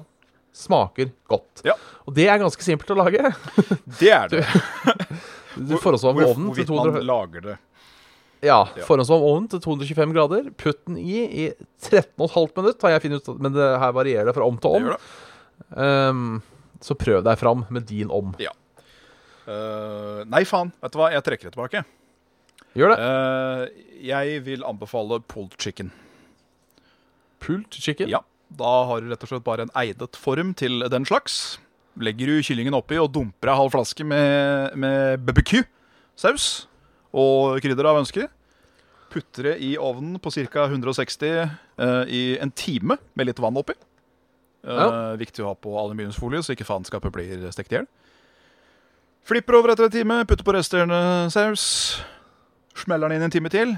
[0.55, 1.63] smaker godt.
[1.67, 1.75] Ja.
[2.07, 3.31] Og det er ganske simpelt å lage.
[4.01, 4.45] Det er det.
[5.55, 7.53] Du forhåndsvarmer ovnen til Hvorvidt man lager det.
[8.43, 8.83] Ja, Ja.
[8.89, 10.49] forhåndsvarm ovnen til 225 grader.
[10.59, 11.45] Putt den i i
[11.87, 13.39] 13,5 minutt, har jeg funnet ut.
[13.41, 14.89] Men det her varierer det fra om til om.
[14.91, 14.99] det.
[15.79, 16.43] Ehm,
[16.83, 18.35] så prøv deg fram med din om.
[19.47, 20.73] Eh, nei, faen.
[20.83, 21.85] Vet du hva, jeg trekker det tilbake.
[22.75, 22.99] Gjør det.
[22.99, 25.93] Uh, jeg vil anbefale pulled chicken.
[27.45, 28.09] Pulled chicken.
[28.13, 28.23] Ja,
[28.55, 31.59] Da har du rett og slett bare en eidet form til den slags.
[32.01, 36.67] Legger du kyllingen oppi og dumper ei halv flaske med, med BBQ-saus
[37.15, 38.27] og krydder av ønske.
[39.15, 40.65] Putter det i ovnen på ca.
[40.67, 43.77] 160 eh, i en time med litt vann oppi.
[43.79, 45.15] Eh, Ja.
[45.21, 47.87] Viktig å ha på aluminiumsfolie, så ikke faenskapet blir stekt i hjel.
[49.25, 52.01] Flipper over etter en time, putter på resterende saus.
[52.75, 53.77] Smeller den inn en time til.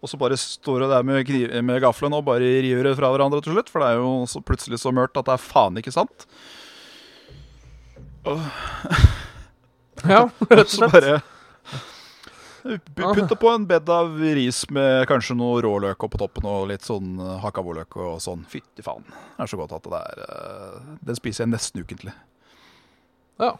[0.00, 3.10] Og så bare står du der med, kniv, med gaffelen og bare river det fra
[3.12, 3.68] hverandre til slutt.
[3.72, 6.26] For det er jo så plutselig så mørkt at det er faen ikke sant.
[10.00, 10.94] Ja, rett og Så slett.
[12.96, 16.84] bare Putte på en bed av ris med kanskje noe råløk oppå toppen og litt
[16.84, 18.44] sånn eh, og sånn.
[18.48, 19.04] Fytti faen.
[19.08, 22.12] Det er så godt at det er eh, Den spiser jeg nesten ukentlig.
[23.40, 23.54] Ja.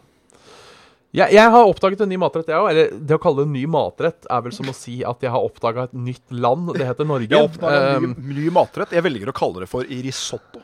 [1.11, 2.69] Jeg, jeg har oppdaget en ny matrett, jeg òg.
[2.71, 5.33] Eller det å kalle det en ny matrett er vel som å si at jeg
[5.33, 6.71] har oppdaga et nytt land.
[6.77, 7.27] Det heter Norge.
[7.33, 8.95] Jeg oppdaga en ny, ny matrett.
[8.95, 10.63] Jeg velger å kalle det for risotto.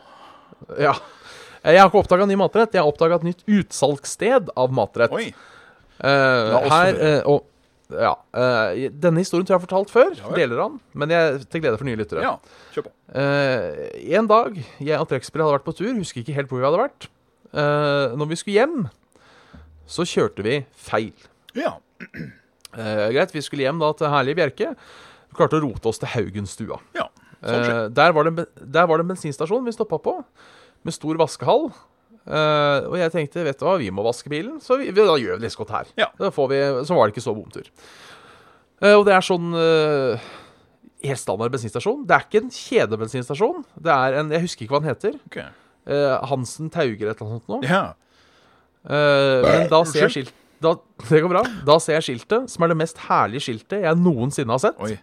[0.80, 0.96] ja.
[1.68, 5.12] Jeg har ikke oppdaga ny matrett, jeg har oppdaga et nytt utsalgssted av matrett.
[5.12, 5.32] Oi.
[5.98, 7.48] Få her, eh, og
[7.88, 10.14] ja, uh, Denne historien tror jeg har fortalt før.
[10.20, 10.78] Ja deler han.
[10.94, 12.24] Men jeg til glede for nye lyttere.
[12.24, 12.36] Ja,
[12.76, 12.94] kjør på.
[14.20, 16.82] En dag jeg og trekkspillet hadde vært på tur, husker ikke helt hvor vi hadde
[16.84, 17.10] vært.
[18.20, 18.88] Når vi skulle hjem,
[19.90, 21.28] så kjørte vi feil.
[21.58, 21.78] Ja.
[22.78, 24.74] Eh, greit, vi skulle hjem da til herlige Bjerke.
[25.32, 26.82] Vi klarte å rote oss til Haugenstua.
[26.98, 27.08] ja.
[27.38, 27.64] Sånn.
[27.64, 30.16] Eh, der, var det, en der var det en bensinstasjon vi stoppa på,
[30.88, 31.68] med stor vaskehall.
[32.28, 35.38] Eh, og jeg tenkte, vet du hva, vi må vaske bilen, så vi, da gjør
[35.38, 35.92] vi det så godt her.
[36.02, 36.10] Ja.
[36.18, 36.60] Da får vi,
[36.90, 37.70] så var det ikke så bomtur.
[38.82, 40.26] Eh, og det er sånn eh,
[41.08, 42.04] helt standard bensinstasjon.
[42.10, 43.64] Det er ikke en kjedebensinstasjon.
[43.86, 45.16] Det er en, jeg husker ikke hva den heter.
[45.30, 45.48] Okay.
[45.88, 47.62] Eh, Hansen Tauger et eller annet sånt noe.
[47.70, 47.86] Ja.
[48.88, 50.34] Eh, men da ser jeg skilt
[50.64, 50.72] da,
[51.10, 51.44] Det går bra.
[51.68, 54.80] Da ser jeg skiltet, som er det mest herlige skiltet jeg noensinne har sett.
[54.82, 54.96] Oi.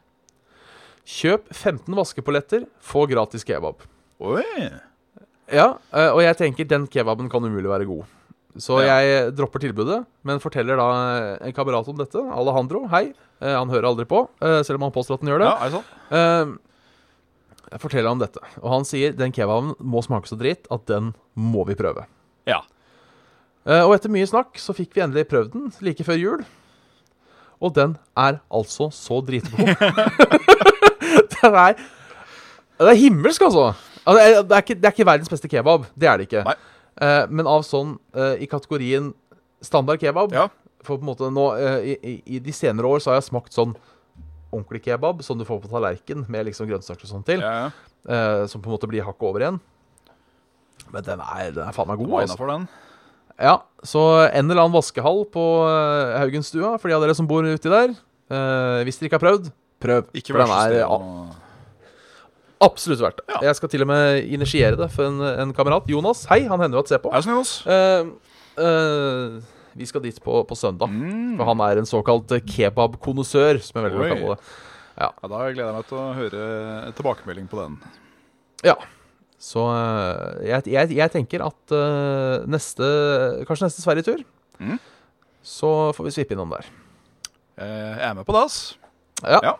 [1.04, 3.84] Kjøp 15 vaskepoletter, få gratis kebab.
[4.24, 4.42] Oi.
[5.52, 8.04] Ja, eh, og jeg tenker den kebaben kan umulig være god.
[8.56, 8.96] Så Ja.
[9.02, 10.88] jeg dropper tilbudet, men forteller da
[11.44, 12.14] en kamerat om dette.
[12.16, 13.12] Alejandro, hei.
[13.42, 15.48] Eh, Han hører aldri på, eh, selv om han påstår at han gjør det.
[15.50, 16.54] Ja, er det sånn?
[16.54, 16.58] Eh,
[17.74, 21.12] Jeg forteller ham dette, og han sier den kebaben må smake så dritt at den
[21.36, 22.06] må vi prøve.
[22.46, 22.60] Ja.
[23.64, 26.44] Eh, Og etter mye snakk så fikk vi endelig prøvd den like før jul.
[27.64, 29.72] Og den er altså så dritgod.
[31.34, 33.72] den er Det er himmelsk, altså.
[34.04, 35.86] Altså, det, er, det, er ikke, det er ikke verdens beste kebab.
[35.96, 36.44] Det er det ikke.
[37.00, 39.12] Eh, men av sånn eh, i kategorien
[39.64, 40.48] standard kebab Ja.
[40.84, 43.54] For på en måte nå eh, i, i, de senere år så har jeg smakt
[43.56, 43.72] sånn
[44.52, 47.40] ordentlig kebab, som du får på tallerken, med liksom grønnsaker og sånt til.
[47.42, 47.70] Ja,
[48.06, 48.44] ja.
[48.46, 49.56] som på en måte blir hakket over igjen.
[50.92, 52.46] Men den er, den er faen meg god, altså.
[52.52, 52.68] den.
[53.40, 57.46] Ja, så en eller annen vaskehall på uh, Haugenstua, for de av dere som bor
[57.46, 57.96] uti der.
[58.30, 59.48] eh, hvis dere ikke har prøvd,
[59.82, 60.06] prøv.
[60.16, 61.40] Ikke for den er sted.
[62.64, 63.26] absolutt verdt det.
[63.34, 63.40] Ja.
[63.50, 65.90] Jeg skal til og med initiere det for en, en kamerat.
[65.90, 67.10] Jonas, hei, han hender jo at ser på.
[67.12, 67.74] Er det snill.
[67.74, 68.06] Eh,
[68.64, 69.36] eh,
[69.74, 70.88] vi skal dit på, på søndag.
[70.88, 71.34] Mm.
[71.36, 74.56] For han er en såkalt eh, kebabkonnoissør, som jeg velger å kalle det.
[74.94, 76.42] Ja, da gleder jeg meg til å høre
[76.94, 77.78] tilbakemelding på den.
[78.64, 78.78] Ja.
[79.44, 82.86] Så eh, jeg, jeg, jeg tenker at eh, neste
[83.48, 84.22] Kanskje neste Sverigetur,
[84.62, 84.78] Mm.
[85.42, 86.68] så får vi svippe innom der.
[87.58, 88.58] Eh, Jeg er med på det, ass.
[89.22, 89.40] Ja.
[89.42, 89.52] Ja.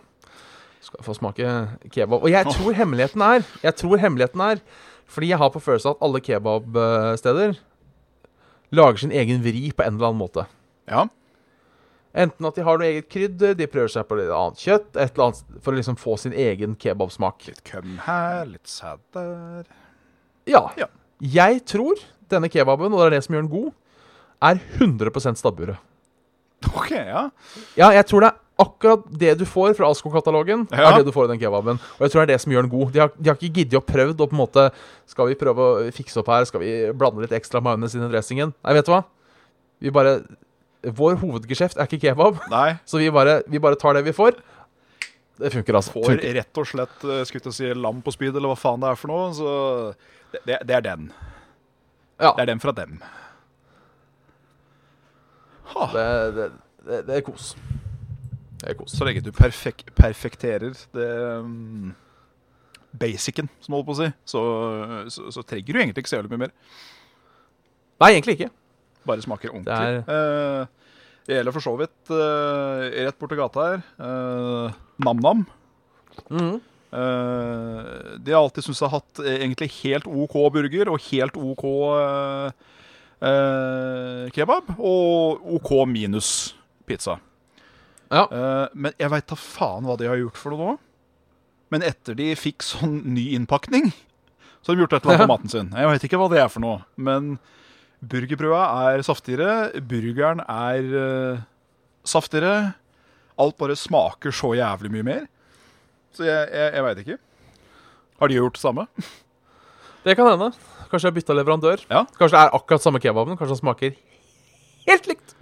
[0.85, 1.49] Skal få smake
[1.91, 2.23] kebab.
[2.23, 4.59] Og jeg tror hemmeligheten er Jeg tror hemmeligheten er
[5.09, 7.55] Fordi jeg har på følelse at alle kebabsteder
[8.75, 10.45] lager sin egen vri på en eller annen måte.
[10.89, 11.05] Ja.
[12.15, 15.09] Enten at de har noe eget krydder, de prøver seg på litt annet kjøtt, et
[15.11, 17.43] eller annet for å liksom få sin egen kebabsmak.
[17.49, 19.65] Litt køm her, litt sæd der.
[20.47, 20.61] Ja.
[20.79, 20.87] Ja.
[21.19, 21.99] Jeg tror
[22.31, 23.73] denne kebaben, og det er det som gjør den god,
[24.45, 25.77] er 100% stabburet.
[26.71, 27.27] Ok, ja.
[27.77, 30.93] Ja, jeg tror det er akkurat det du får fra Asko-katalogen, Ja.
[30.93, 31.79] er det du får i den kebaben.
[31.99, 32.93] Og jeg tror det er det som gjør den god.
[32.95, 34.63] De har, de har ikke giddet å prøvd å på en måte
[35.11, 36.45] Skal vi prøve å fikse opp her?
[36.47, 38.53] Skal vi blande litt ekstra majones inn i dressingen?
[38.63, 39.03] Nei, vet du hva?
[39.83, 40.21] Vi bare
[40.93, 44.37] Vår hovedgeskjeft er ikke kebab, Nei, så vi bare, vi bare tar det vi får.
[45.35, 45.91] Det funker, altså.
[45.97, 46.33] får Funker.
[46.37, 48.91] rett og slett skutt skulle til å si lam på spyd, eller hva faen det
[48.93, 49.31] er for noe.
[49.35, 49.49] Så
[50.31, 51.09] det, det, det er den.
[52.21, 52.99] Ja, Det er den fra dem.
[55.73, 55.89] Ha.
[55.91, 56.05] det,
[56.37, 56.47] det,
[56.85, 57.51] det, det er kos.
[58.61, 58.95] Det er kos.
[58.95, 61.09] Så lenge du perfek perfekterer det
[61.41, 61.91] um,
[62.95, 64.43] basicen, som holder på å si, så,
[65.11, 66.53] så, så trenger du egentlig ikke så jævlig mye mer.
[67.99, 68.51] Nei, egentlig ikke.
[69.05, 70.03] Bare smaker ordentlig.
[70.05, 70.65] Det Eh,
[71.25, 73.79] det gjelder for så vidt uh, rett borti gata her.
[73.97, 75.45] Uh, Nam-Nam.
[76.29, 76.59] Mhm.
[76.95, 81.35] Eh, de har alltid syntes jeg har hatt eh, egentlig helt OK burger og helt
[81.35, 82.51] OK eh,
[83.27, 84.69] eh, kebab.
[84.77, 86.29] Og OK minus
[86.87, 87.17] pizza.
[88.13, 88.27] Ja.
[88.29, 90.77] Eh, men jeg veit da faen hva de har gjort for noe nå.
[91.73, 93.89] Men etter de fikk sånn ny innpakning,
[94.61, 95.73] så har de gjort et eller annet på maten sin.
[95.75, 97.35] Jeg veit ikke hva det er for noe, men
[98.11, 99.81] burgerbrøda er saftigere.
[99.89, 101.43] Burgeren er uh,
[102.07, 102.73] saftigere.
[103.41, 105.23] Alt bare smaker så jævlig mye mer.
[106.15, 107.17] Så jeg, jeg, jeg veit ikke.
[108.21, 108.87] Har de gjort det samme?
[110.05, 110.51] Det kan hende.
[110.89, 111.81] Kanskje jeg har bytta leverandør.
[111.89, 112.03] Ja.
[112.15, 113.37] Kanskje det er akkurat samme kebaben.
[113.39, 113.95] Kanskje den smaker
[114.85, 115.35] helt likt.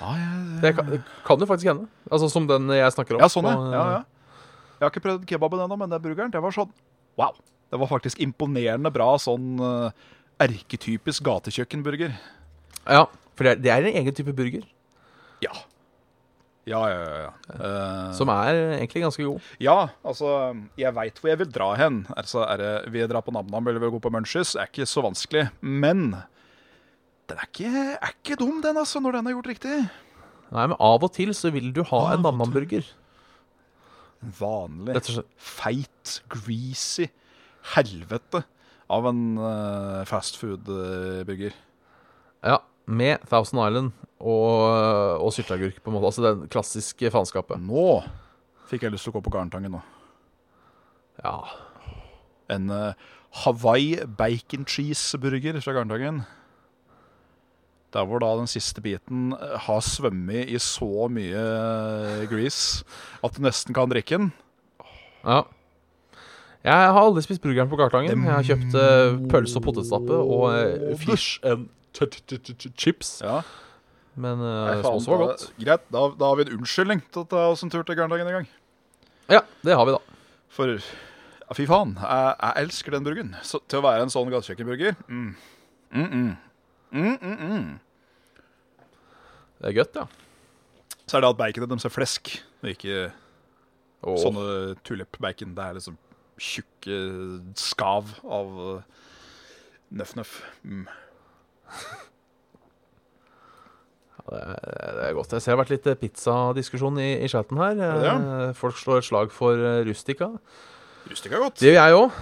[0.00, 0.60] Ja, det...
[0.62, 1.88] Det kan, det kan jo faktisk hende.
[2.10, 3.24] Altså Som den jeg snakker om.
[3.24, 3.72] ja sånn, ja.
[3.74, 4.38] ja, ja.
[4.76, 6.72] Jeg har ikke prøvd kebaben ennå, men den burgeren, det var sånn
[7.16, 7.36] wow.
[7.72, 9.88] Det var faktisk imponerende bra sånn uh,
[10.42, 12.12] erketypisk gatekjøkkenburger.
[12.86, 13.06] Ja,
[13.36, 14.64] for det er, det er en egen type burger
[15.42, 15.52] Ja.
[16.66, 17.18] Ja, ja, ja.
[17.26, 17.32] ja.
[17.54, 19.50] Uh, som er egentlig ganske god.
[19.62, 20.30] ja, altså
[20.78, 22.00] Jeg veit hvor jeg vil dra hen.
[22.16, 24.56] Altså, er det, Vil jeg dra på NamNam eller vil jeg gå på Munchies?
[24.56, 25.48] er ikke så vanskelig.
[25.60, 26.16] Men
[27.26, 29.78] den er ikke, er ikke dum, den, altså, når den er gjort riktig.
[30.54, 32.86] Nei, men av og til så vil du ha Av en nam-nam-burger.
[34.22, 37.08] En vanlig, feit, greasy
[37.74, 38.44] helvete
[38.92, 41.54] av en uh, fast food-burger.
[42.46, 46.10] Ja, med Thousand Island og, og sylteagurk, på en måte.
[46.12, 47.60] Altså den klassiske faenskapet.
[47.60, 48.00] Nå
[48.70, 49.82] fikk jeg lyst til å gå på Garntangen nå.
[51.22, 51.36] Ja.
[52.52, 53.12] En uh,
[53.44, 56.24] Hawaii bacon cheese-burger fra Garntangen.
[57.94, 62.82] Der hvor da den siste biten eh, har svømmet i så mye eh, grease
[63.24, 64.32] at du nesten kan drikke den.
[65.24, 65.44] ja.
[66.66, 68.24] Jeg har aldri spist burgeren på Gartangen.
[68.26, 72.72] Jeg har kjøpt eh, pølse og potetstappe og eh, fish and t- t- t- t-
[72.74, 73.20] chips.
[73.22, 73.40] Ja.
[74.18, 75.44] Men Nei, uh, faen, også var da- godt.
[75.60, 78.26] Greit, da, da har vi en unnskyldning til å ta oss en tur til Garndagen
[78.26, 78.48] en gang.
[79.30, 80.18] Ja, det har vi, da.
[80.56, 83.34] For ja, fy faen, jeg, jeg elsker den burgeren.
[83.46, 85.28] Så, til å være en sånn gatekjøkkenburger mm.
[85.92, 86.30] Mm -mm.
[86.90, 87.78] Mm -mm -mm.
[89.60, 90.06] Det er godt, ja.
[91.06, 93.12] Så er det at baconet deres er flesk, og ikke
[94.02, 94.18] Åh.
[94.18, 95.54] sånne tulip-bacon.
[95.54, 95.96] Det er liksom
[96.38, 96.96] tjukke
[97.58, 98.52] skav av
[99.96, 100.36] nøff-nøff.
[100.66, 100.86] Mm.
[104.26, 104.38] Det,
[105.06, 105.32] er, godt.
[105.36, 107.76] Jeg ser det har vært litt eh, pizzadiskusjon i, i chatten her.
[107.78, 107.90] det?
[108.14, 110.32] Eh, Folk slår et slag for Rustica.
[111.06, 111.36] Rustica.
[111.38, 111.60] Er godt.
[111.62, 112.16] Det gjør jeg òg.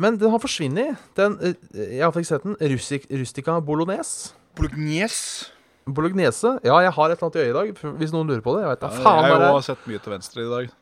[0.00, 1.02] men den har forsvunnet.
[1.18, 1.58] Den, eh,
[1.98, 2.56] jeg har ikke sett den.
[2.72, 4.32] Rustic, Rustica Bolognese.
[4.56, 5.50] Bolognese.
[5.84, 6.54] Bolognese.
[6.64, 8.64] Ja, jeg har et eller annet i øyet i dag, hvis noen lurer på det.
[8.64, 9.66] Jeg vet Ja, faen jeg har er.
[9.66, 10.72] sett mye til venstre i dag.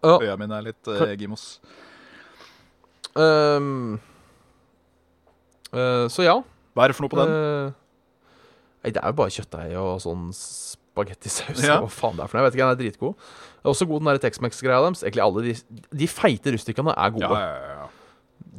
[0.00, 0.16] Ja.
[0.16, 1.44] Øya mine er litt uh, gimos.
[3.14, 3.98] Um,
[5.74, 6.38] eh, så ja.
[6.74, 7.32] Hva er det for noe på den?
[7.34, 7.78] Eh,
[8.80, 11.60] Nei, det er jo bare kjøttdeig og sånn spagettisaus.
[11.66, 11.80] Ja.
[11.82, 12.44] Hva faen det er for noe?
[12.44, 13.30] Jeg vet ikke, den er dritgod.
[13.60, 15.02] Det er også god den Tex-Mex-greia deres.
[15.04, 15.56] Egentlig alle de,
[16.00, 17.28] de feite rustikkene er gode.
[17.28, 17.88] Ja, ja, ja.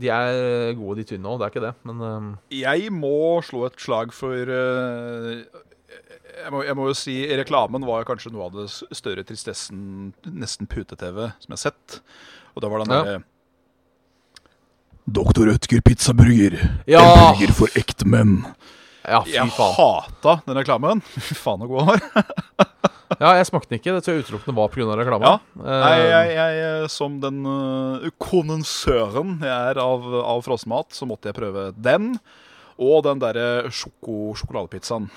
[0.02, 1.74] De er gode, de tynne òg, det er ikke det.
[1.89, 5.42] Men ehm, Jeg må slå et slag for eh,
[6.32, 8.68] jeg, må, jeg må jo si reklamen var kanskje noe av det
[8.98, 12.00] større tristessen, nesten pute-TV, som jeg har sett.
[12.56, 13.04] Og da var den Ja.
[13.04, 13.24] derre
[15.12, 16.54] Doktor Ødger pizzaburger.
[16.88, 17.02] Ja!
[17.02, 18.44] En burger for ekte menn.
[19.04, 19.74] ja, fy Jeg faen.
[19.76, 21.02] hata den reklamen.
[21.28, 22.38] Fy faen så god den var.
[23.20, 23.96] Ja, jeg smakte den ikke.
[23.98, 24.96] Det tror jeg utelukkende var pga.
[25.02, 25.26] reklamen.
[25.26, 25.40] Ja.
[25.58, 31.28] Nei, Ehm, jeg, jeg, som den uh, kondensøren jeg er av, av frossenmat, så måtte
[31.32, 32.14] jeg prøve den.
[32.80, 35.10] Og den derre sjoko sjokoladepizzaen.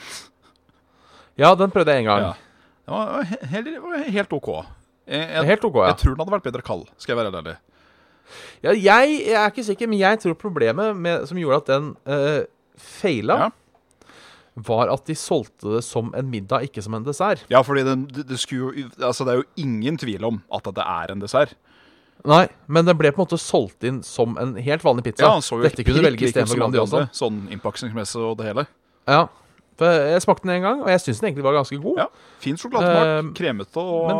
[1.40, 2.22] Ja, den prøvde jeg en gang.
[2.28, 2.32] Ja.
[2.84, 3.68] Det var, var he- helt,
[4.14, 4.48] helt OK.
[5.08, 5.86] Jeg, jeg, Helt OK, ja.
[5.90, 7.56] jeg tror den hadde vært bedre kald, skal jeg være ærlig.
[8.64, 11.90] ja jeg, jeg er ikke sikker, men jeg tror problemet med, som gjorde at den
[12.08, 12.46] uh,
[12.80, 13.50] feila, Ja.
[14.54, 17.42] var at de solgte det som en middag, ikke som en dessert.
[17.50, 20.64] Ja, fordi den, det, det, skulle jo, altså, det er jo ingen tvil om at
[20.76, 21.56] det er en dessert.
[22.24, 25.26] Nei, men den ble på en måte solgt inn som en helt vanlig pizza.
[25.26, 27.00] Ja, han så jo Dette kunne du prikk velge lik ut istedenfor som alle Grandiosa.
[27.02, 28.64] andre, Sånn innpakningsmessig og det hele.
[29.10, 29.43] Ja, for
[29.82, 31.98] jeg smakte den en gang, og jeg syns den egentlig var ganske god.
[31.98, 32.06] Ja,
[32.38, 34.10] Fin sjokolademak, Uh, kremete, og,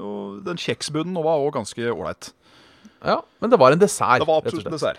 [0.00, 2.32] og den kjeksbunnen var også ganske ålreit.
[3.04, 4.98] Ja, Men det var en dessert, Det var absolutt en dessert.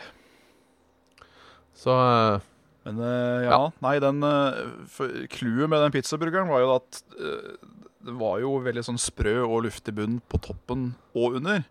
[1.78, 2.39] Så uh,
[2.88, 7.58] Men uh, ja, nei, den eh, for Clouet med den pizzaburgeren var jo at eh,
[8.08, 11.66] det var jo veldig sånn sprø og luftig bunn på toppen og under.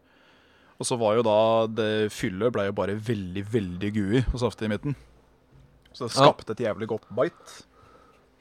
[0.76, 1.38] Og så var jo da
[1.72, 4.96] det fyllet ble jo bare veldig, veldig gooey og saftig i midten.
[5.96, 6.26] Så det Ja.
[6.26, 7.64] skapte et jævlig godt bite.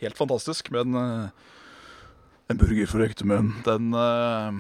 [0.04, 1.30] Helt fantastisk, men eh,
[2.52, 3.54] En burger for ektemenn.
[3.66, 4.60] den eh,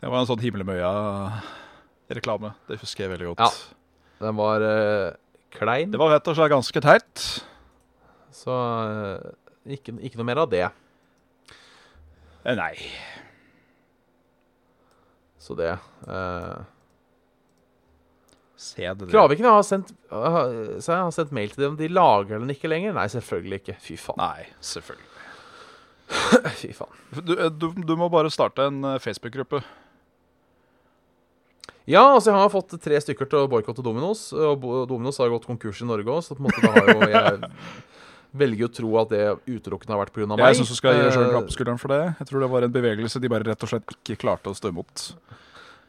[0.00, 2.52] Det var en sånn Himmel med øya-reklame.
[2.68, 3.44] Det husker jeg veldig godt.
[3.46, 4.26] Ja.
[4.26, 5.14] den var uh,
[5.54, 5.90] klein.
[5.94, 7.24] Det var rett og slett ganske teit.
[8.34, 8.54] Så
[9.62, 10.66] ikke, ikke noe mer av det.
[12.42, 12.74] Nei.
[15.42, 16.58] Så det eh,
[18.62, 19.08] Se det.
[19.10, 20.36] Kraviken har sendt, uh,
[20.78, 21.78] jeg har sendt mail til dem.
[21.80, 22.94] De lager den ikke lenger?
[22.94, 23.76] Nei, selvfølgelig ikke.
[23.82, 24.20] Fy faen.
[24.22, 25.08] Nei, selvfølgelig.
[26.60, 27.00] Fy faen.
[27.18, 29.62] Du, eh, du, du må bare starte en eh, Facebook-gruppe.
[31.90, 34.28] Ja, altså jeg har fått tre stykker til å boikotte Dominos.
[34.36, 37.10] Og Dominos har gått konkurs i Norge òg, så på en måte da har jo
[37.10, 37.50] jeg
[38.44, 40.28] velger å tro at det utelukkende har vært pga.
[40.30, 40.46] meg.
[40.52, 42.02] Jeg syns du skal gi deg sjøl en klapp på skulderen for det.
[42.20, 44.70] Jeg tror det var en bevegelse de bare rett og slett ikke klarte å stå
[44.70, 45.08] imot.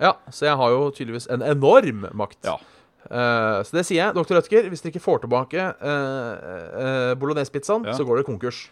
[0.01, 2.39] Ja, så jeg har jo tydeligvis en enorm makt.
[2.47, 2.57] Ja.
[3.03, 4.15] Uh, så det sier jeg.
[4.15, 4.37] Dr.
[4.39, 6.33] Rødtger, hvis dere ikke får tilbake uh,
[6.79, 7.93] uh, bolognese-pizzaen, Ja.
[7.97, 8.69] så går det konkurs.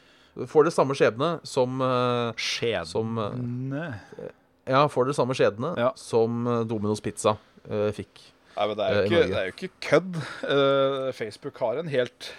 [0.48, 2.88] Får det samme skjebne som uh, Skjebne?
[2.88, 3.18] Som,
[4.70, 5.92] Ja, får det samme skjebne Ja.
[6.00, 7.36] som Dominos Pizza
[7.68, 7.96] fikk.
[7.98, 8.22] fikk.
[8.56, 10.16] men det er, jo ikke, det er jo ikke kødd.
[10.48, 12.32] Eh, Facebook har en helt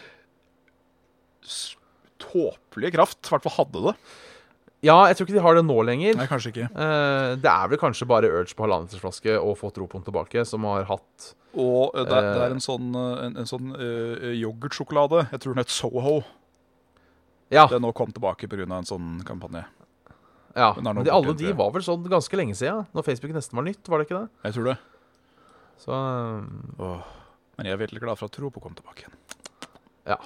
[2.22, 3.18] tåpelig kraft.
[3.26, 3.94] I hvert fall hadde det.
[4.82, 6.16] Ja, jeg tror ikke de har det nå lenger.
[6.18, 6.64] Nei, kanskje ikke.
[6.74, 10.84] Eh, det er vel kanskje bare Urge på halvannenlitersflaske og fått ropoen tilbake, som har
[10.88, 12.46] hatt Og eh, det, er- det Eh.
[12.48, 15.28] er en sånn, eh, en, en sånn uh, yoghurtsjokolade.
[15.30, 16.16] Jeg tror den het Soho.
[17.52, 17.66] Ja.
[17.70, 18.64] Den nå kom tilbake pga.
[18.66, 19.64] en sånn kampanje.
[20.56, 20.72] ja.
[20.76, 23.64] Er Men de, alle de var vel sånn ganske lenge siden, når Facebook nesten var
[23.64, 24.28] nytt, var det ikke det?
[24.44, 24.78] Jeg tror det.
[25.78, 27.02] Så eh, Åh.
[27.58, 29.14] Men jeg er veldig glad for at Tropo kom tilbake igjen.
[30.08, 30.16] ja,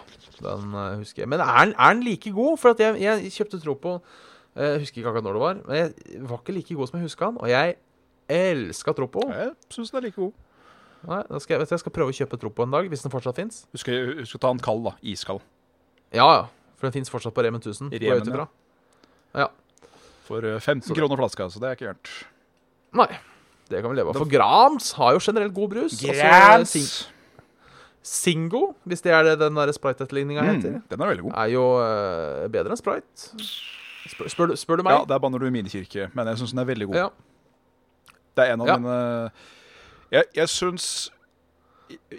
[0.41, 1.29] den eh, husker jeg.
[1.29, 2.57] Men er den, er den like god?
[2.63, 3.99] For at jeg, jeg kjøpte Tropo
[4.57, 7.07] Jeg husker ikke akkurat når det var, men jeg var ikke like god som jeg
[7.11, 7.37] huska han.
[7.45, 7.77] Og jeg
[8.33, 9.27] elska Tropo.
[9.29, 10.33] Jeg syns den er like god.
[11.07, 13.05] Nei, da skal jeg, vet du, jeg skal prøve å kjøpe Tropo en dag, hvis
[13.05, 13.61] den fortsatt fins.
[13.77, 13.91] Husk,
[14.23, 14.95] husk å ta den kald, da.
[15.07, 15.45] Iskald.
[16.17, 16.47] Ja, ja.
[16.81, 17.93] For den fins fortsatt på Remen 1000.
[17.93, 18.47] går Remen, ja.
[19.45, 19.49] ja.
[20.27, 22.11] For eh, 15 Så kroner flaska, så det er ikke gærent.
[22.97, 23.11] Nei.
[23.71, 24.19] Det kan vi leve av.
[24.19, 25.95] For Grams har jo generelt god brus.
[26.01, 26.73] Altså, Grams!
[26.75, 27.13] Sing-
[28.07, 31.33] Singo, hvis det er det den der Sprite-etterligninga heter, Mm, den er veldig god.
[31.43, 33.33] er jo uh, bedre enn Sprite.
[34.09, 34.93] Spør, spør, du- spør du meg?
[34.99, 36.97] Ja, det er Bannerud minikirke, men jeg syns den er veldig god.
[36.97, 37.09] Ja.
[38.37, 38.77] Det er en av Ja.
[38.79, 39.33] mine
[40.13, 41.11] Jeg, jeg syns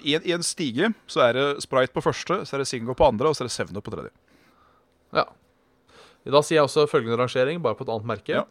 [0.04, 2.94] i en, I en stige så er det Sprite på første, så er det Singo
[2.94, 4.12] på andre, og så er det Sevno på tredje.
[5.14, 5.24] Ja.
[6.26, 8.30] Da sier jeg også følgende rangering, bare på et annet merke.
[8.36, 8.44] Ja.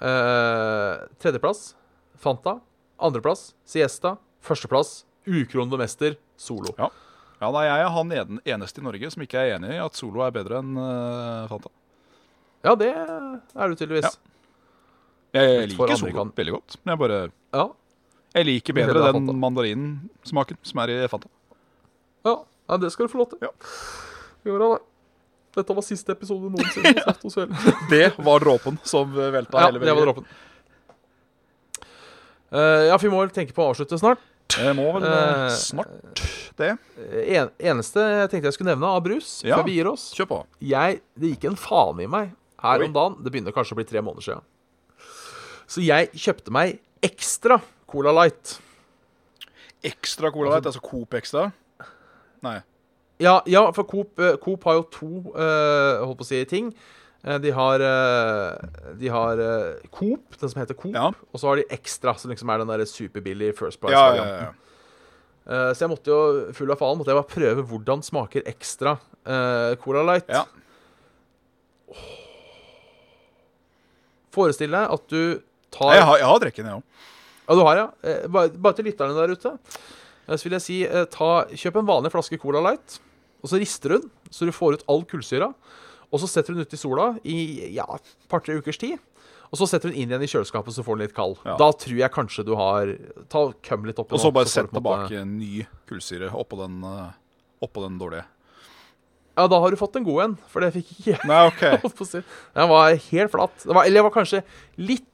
[0.00, 1.74] Eh, tredjeplass
[2.18, 2.60] Fanta.
[3.00, 4.16] Andreplass Siesta.
[4.42, 6.74] Førsteplass ukronede mester Solo.
[6.78, 8.10] Ja, nei, Jeg er han
[8.44, 11.70] eneste i Norge som ikke er enig i at Solo er bedre enn uh, Fanta.
[12.64, 14.18] Ja, det er du tydeligvis.
[15.32, 17.20] Jeg Litt liker Solo amerikan- veldig godt, men jeg bare
[17.54, 17.68] Ja.
[18.34, 21.28] Jeg liker bedre den mandarinsmaken som er i Fanta.
[22.24, 22.36] Ja,
[22.68, 23.38] ja, det skal du få lov til.
[23.42, 23.50] Ja.
[24.44, 24.82] Gjør det.
[25.56, 26.94] Dette var siste episode noensinne.
[27.02, 27.74] Saft og Svele.
[27.90, 30.26] Det var dråpen som velta ja, hele det var dråpen.
[32.52, 34.18] Uh, ja, for vi må vel tenke på å avslutte snart.
[34.50, 36.22] Jeg må vel Eh, snart
[36.58, 36.72] det.
[37.30, 39.56] En, eneste jeg tenkte jeg skulle nevne av brus Ja.
[39.60, 40.38] før vi gir oss Kjør på.
[40.60, 42.32] jeg, Det gikk en faen i meg
[42.62, 43.18] her om dagen.
[43.24, 44.46] Det begynner kanskje å bli tre måneder siden.
[45.70, 48.56] Så jeg kjøpte meg ekstra Cola Light.
[49.86, 51.46] Ekstra Cola Light, altså Coop Extra.
[52.44, 52.58] Nei.
[53.20, 56.70] Ja, ja for Coop, eh, Coop har jo to uh, holdt på å si, ting.
[57.24, 57.82] Eh, De har,
[58.96, 59.42] de har
[59.92, 61.10] Coop, den som heter Coop, Ja.
[61.12, 64.46] og så har de Extra, som liksom er den der superbillig First Ja, ja, Price-varianten.
[64.48, 64.56] ja.
[65.74, 68.98] Så jeg måtte jo, full av faen, måtte jeg bare prøve hvordan smaker Extra
[69.82, 70.28] Cola Light.
[70.30, 70.44] Ja.
[74.34, 75.40] Forestill deg at du
[75.74, 76.82] tar Jeg har, jeg har drikken, jeg òg.
[77.50, 77.86] Ja, du har, ja.
[78.06, 79.52] Eh, Bare, bare til lytterne der ute.
[80.28, 83.00] eh, Så vil jeg si eh, ta, kjøp en vanlig flaske Cola Light,
[83.42, 85.52] og så rister den, så du får ut all kullsyra.
[86.12, 87.38] Og så setter du den ut i sola i
[87.74, 88.98] ja, et par-tre ukers tid.
[89.50, 91.38] Og så setter du den inn igjen i kjøleskapet, så får den litt kald.
[91.46, 91.56] Ja.
[91.58, 92.90] Da tror jeg kanskje du har
[93.30, 96.76] Ta Køm litt oppi Og så bare sett tilbake ny kullsyre oppå den,
[97.62, 98.26] oppå den dårlige.
[99.38, 101.28] Ja, da har du fått en god en, for det fikk ikke jeg.
[101.30, 101.62] Nei, OK.
[102.56, 103.62] Den var helt flatt.
[103.62, 104.42] Det var, eller det var kanskje
[104.80, 105.06] litt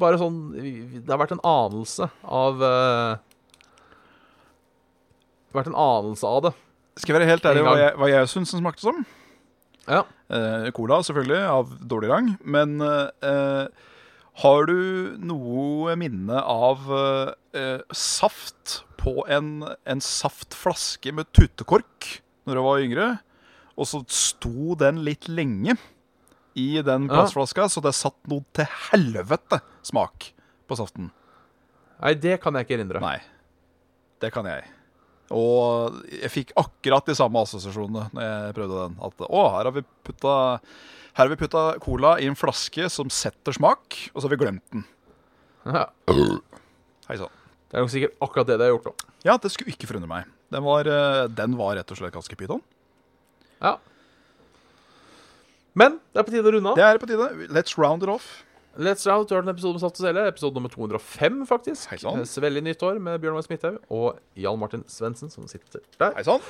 [0.00, 3.20] bare sånn Det har vært en anelse av uh,
[5.52, 6.54] vært en anelse av det.
[7.00, 9.04] Skal jeg være helt ærlig hva jeg, hva jeg syns den smakte som?
[9.90, 10.04] Ja.
[10.30, 12.34] Uh, cola, selvfølgelig, av dårlig rang.
[12.40, 13.66] Men uh,
[14.40, 16.86] har du noe minne av
[17.92, 22.14] saft på en, en saftflaske med tutekork
[22.48, 23.08] når du var yngre?
[23.80, 25.76] Og så sto den litt lenge
[26.58, 27.24] i den Ja.
[27.26, 30.32] så det satt noe til helvete smak
[30.68, 31.10] på saften.
[32.00, 33.00] Nei, det kan jeg ikke erindre.
[33.00, 33.18] Nei,
[34.20, 34.64] det kan jeg.
[35.30, 38.96] Og jeg fikk akkurat de samme assosiasjonene når jeg prøvde den.
[39.06, 40.34] At å, her har vi putta
[41.10, 44.40] her har vi putta cola i en flaske som setter smak, og så har vi
[44.44, 44.84] glemt den.
[45.66, 45.86] Ja.
[47.08, 47.32] Hei sann.
[47.70, 48.94] Det er jo sikkert akkurat det de har gjort nå.
[49.26, 50.30] Ja, det skulle ikke forundre meg.
[50.50, 52.62] Den var, eh, den var rett og slett ganske pyton.
[53.60, 53.76] Ja.
[55.74, 56.78] Men det er på tide å runde av.
[56.80, 57.28] Det er på tide.
[57.54, 58.44] Let's round it off.
[58.78, 60.22] Let's Round, du har en episode med Saft og Sele.
[60.30, 61.88] Episode nummer 205, faktisk.
[61.90, 62.20] Hei sann.
[62.22, 66.14] Eh, nytt år med Bjørn Magne Smithaug og Jan Martin Svendsen, som sitter der.
[66.14, 66.40] Hei sann.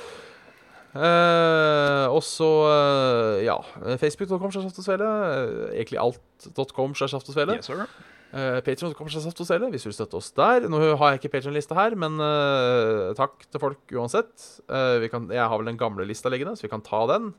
[0.93, 3.57] Eh, og så, eh, ja
[3.97, 5.07] Facebook.com slags Saft og Svele.
[5.07, 7.55] eh, Egentlig alt.com slags Saft og Svele.
[7.57, 7.87] Yes, sir.
[8.31, 10.67] Uh, Patreon.com Saft og hvis du vil støtte oss der.
[10.71, 14.31] Nå har jeg ikke Patreon-lista her, men uh, takk til folk uansett.
[14.71, 17.33] Uh, vi kan, jeg har vel den gamle lista liggende, så vi kan ta den.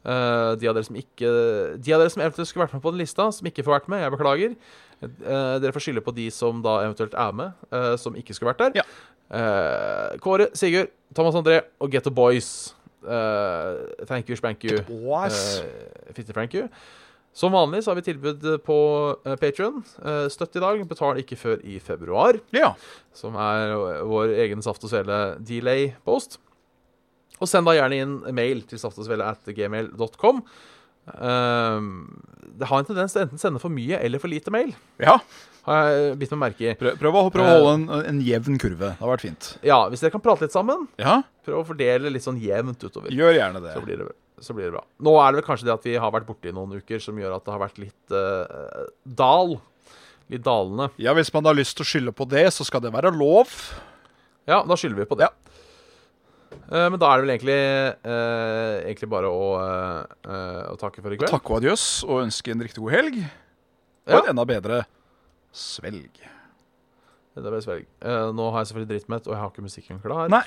[0.00, 1.28] Uh, de av dere som ikke
[1.76, 3.90] De av dere som eventuelt skulle vært med på den lista, som ikke får vært
[3.92, 4.54] med, jeg beklager.
[5.00, 8.52] Eh, dere får skylde på de som da eventuelt er med, eh, som ikke skulle
[8.52, 8.82] vært der.
[8.82, 8.84] Ja.
[9.30, 12.74] Eh, Kåre, Sigurd, Thomas André og Get the Boys.
[13.02, 14.82] Eh, thank you, spank you.
[14.82, 15.60] Boys.
[15.60, 16.68] Uh, Fitte Frank you.
[17.36, 18.76] Som vanlig så har vi tilbud på
[19.22, 19.80] uh, Patrion.
[20.32, 22.40] støtt i dag, betal ikke før i februar.
[22.56, 22.72] Ja.
[23.14, 23.76] Som er
[24.08, 26.40] vår egen Saft og Svele delay-post.
[27.40, 30.42] Og send da gjerne inn mail til saftogsvele at gmail.com.
[31.16, 31.86] Um,
[32.60, 34.74] det har en tendens til enten sende for mye eller for lite mail.
[35.02, 35.18] ja.
[35.60, 36.70] Har jeg bitt meg merke i.
[36.80, 38.94] Prøv, prøv, å, prøv å holde en, en jevn kurve.
[38.94, 39.48] Det har vært fint.
[39.68, 43.12] Ja, Hvis dere kan prate litt sammen, Ja, prøv å fordele litt sånn jevnt utover.
[43.12, 43.74] gjør gjerne det.
[43.76, 44.82] så blir, det, så blir det bra.
[45.04, 47.18] Nå er det vel kanskje det at vi har vært borte i noen uker som
[47.20, 49.58] gjør at det har vært litt uh, dal.
[50.32, 50.88] Litt dalende.
[51.02, 53.50] Ja, Hvis man har lyst til å skylde på det, så skal det være lov.
[54.48, 55.28] Ja, da skylder vi på det.
[56.70, 57.58] Eh, men da er det vel egentlig,
[58.06, 59.50] uh, egentlig bare å,
[60.70, 61.34] å takke for i kveld.
[61.34, 63.18] Takke og adjøs og ønske en riktig god helg.
[64.06, 64.22] Og Ja.
[64.22, 64.80] et enda bedre
[65.54, 66.22] svelg.
[67.36, 67.90] Enda bedre svelg.
[68.38, 70.30] Nå har jeg selvfølgelig drittmett, og jeg har ikke musikken klar.
[70.32, 70.42] Nei.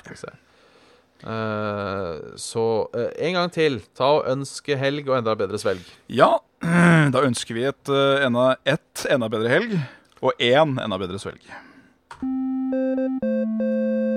[1.22, 2.64] Eh, så
[2.96, 3.78] uh, en gang til.
[3.96, 5.84] Ta og ønske helg og enda bedre svelg.
[6.12, 6.36] Ja,
[7.14, 9.78] da ønsker vi et, uh, enda, ett enda bedre helg.
[10.24, 11.42] Og én enda bedre svelg.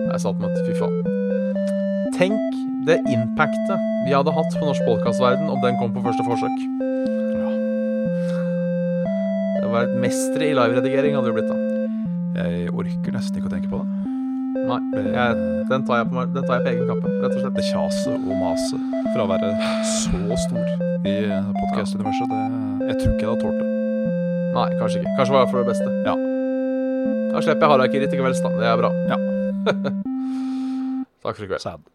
[0.08, 1.16] Jeg satt med et fy faen.
[2.18, 6.62] Tenk det impactet vi hadde hatt på norsk podkastverden om den kom på første forsøk.
[7.36, 7.50] Ja.
[9.60, 11.58] Det var et mestere i liveredigering hadde det blitt da.
[12.40, 14.17] Jeg orker nesten ikke å tenke på det.
[14.68, 14.80] Nei,
[15.16, 15.36] jeg,
[15.70, 17.56] den, tar jeg på, den tar jeg på egen kappe, rett og slett.
[17.56, 19.52] Det kjaset og maset fra å være
[19.88, 20.72] så stor
[21.08, 21.16] i
[21.56, 23.74] podkast-universet, det Jeg tror ikke jeg hadde tålt det.
[24.58, 25.14] Nei, kanskje ikke.
[25.20, 25.90] Kanskje var det for det beste.
[26.08, 26.16] Ja.
[27.32, 28.56] Da slipper jeg harakiri til kvelds, da.
[28.58, 28.96] Det er bra.
[29.12, 29.22] Ja.
[31.24, 31.64] Takk for i kveld.
[31.64, 31.88] Sad.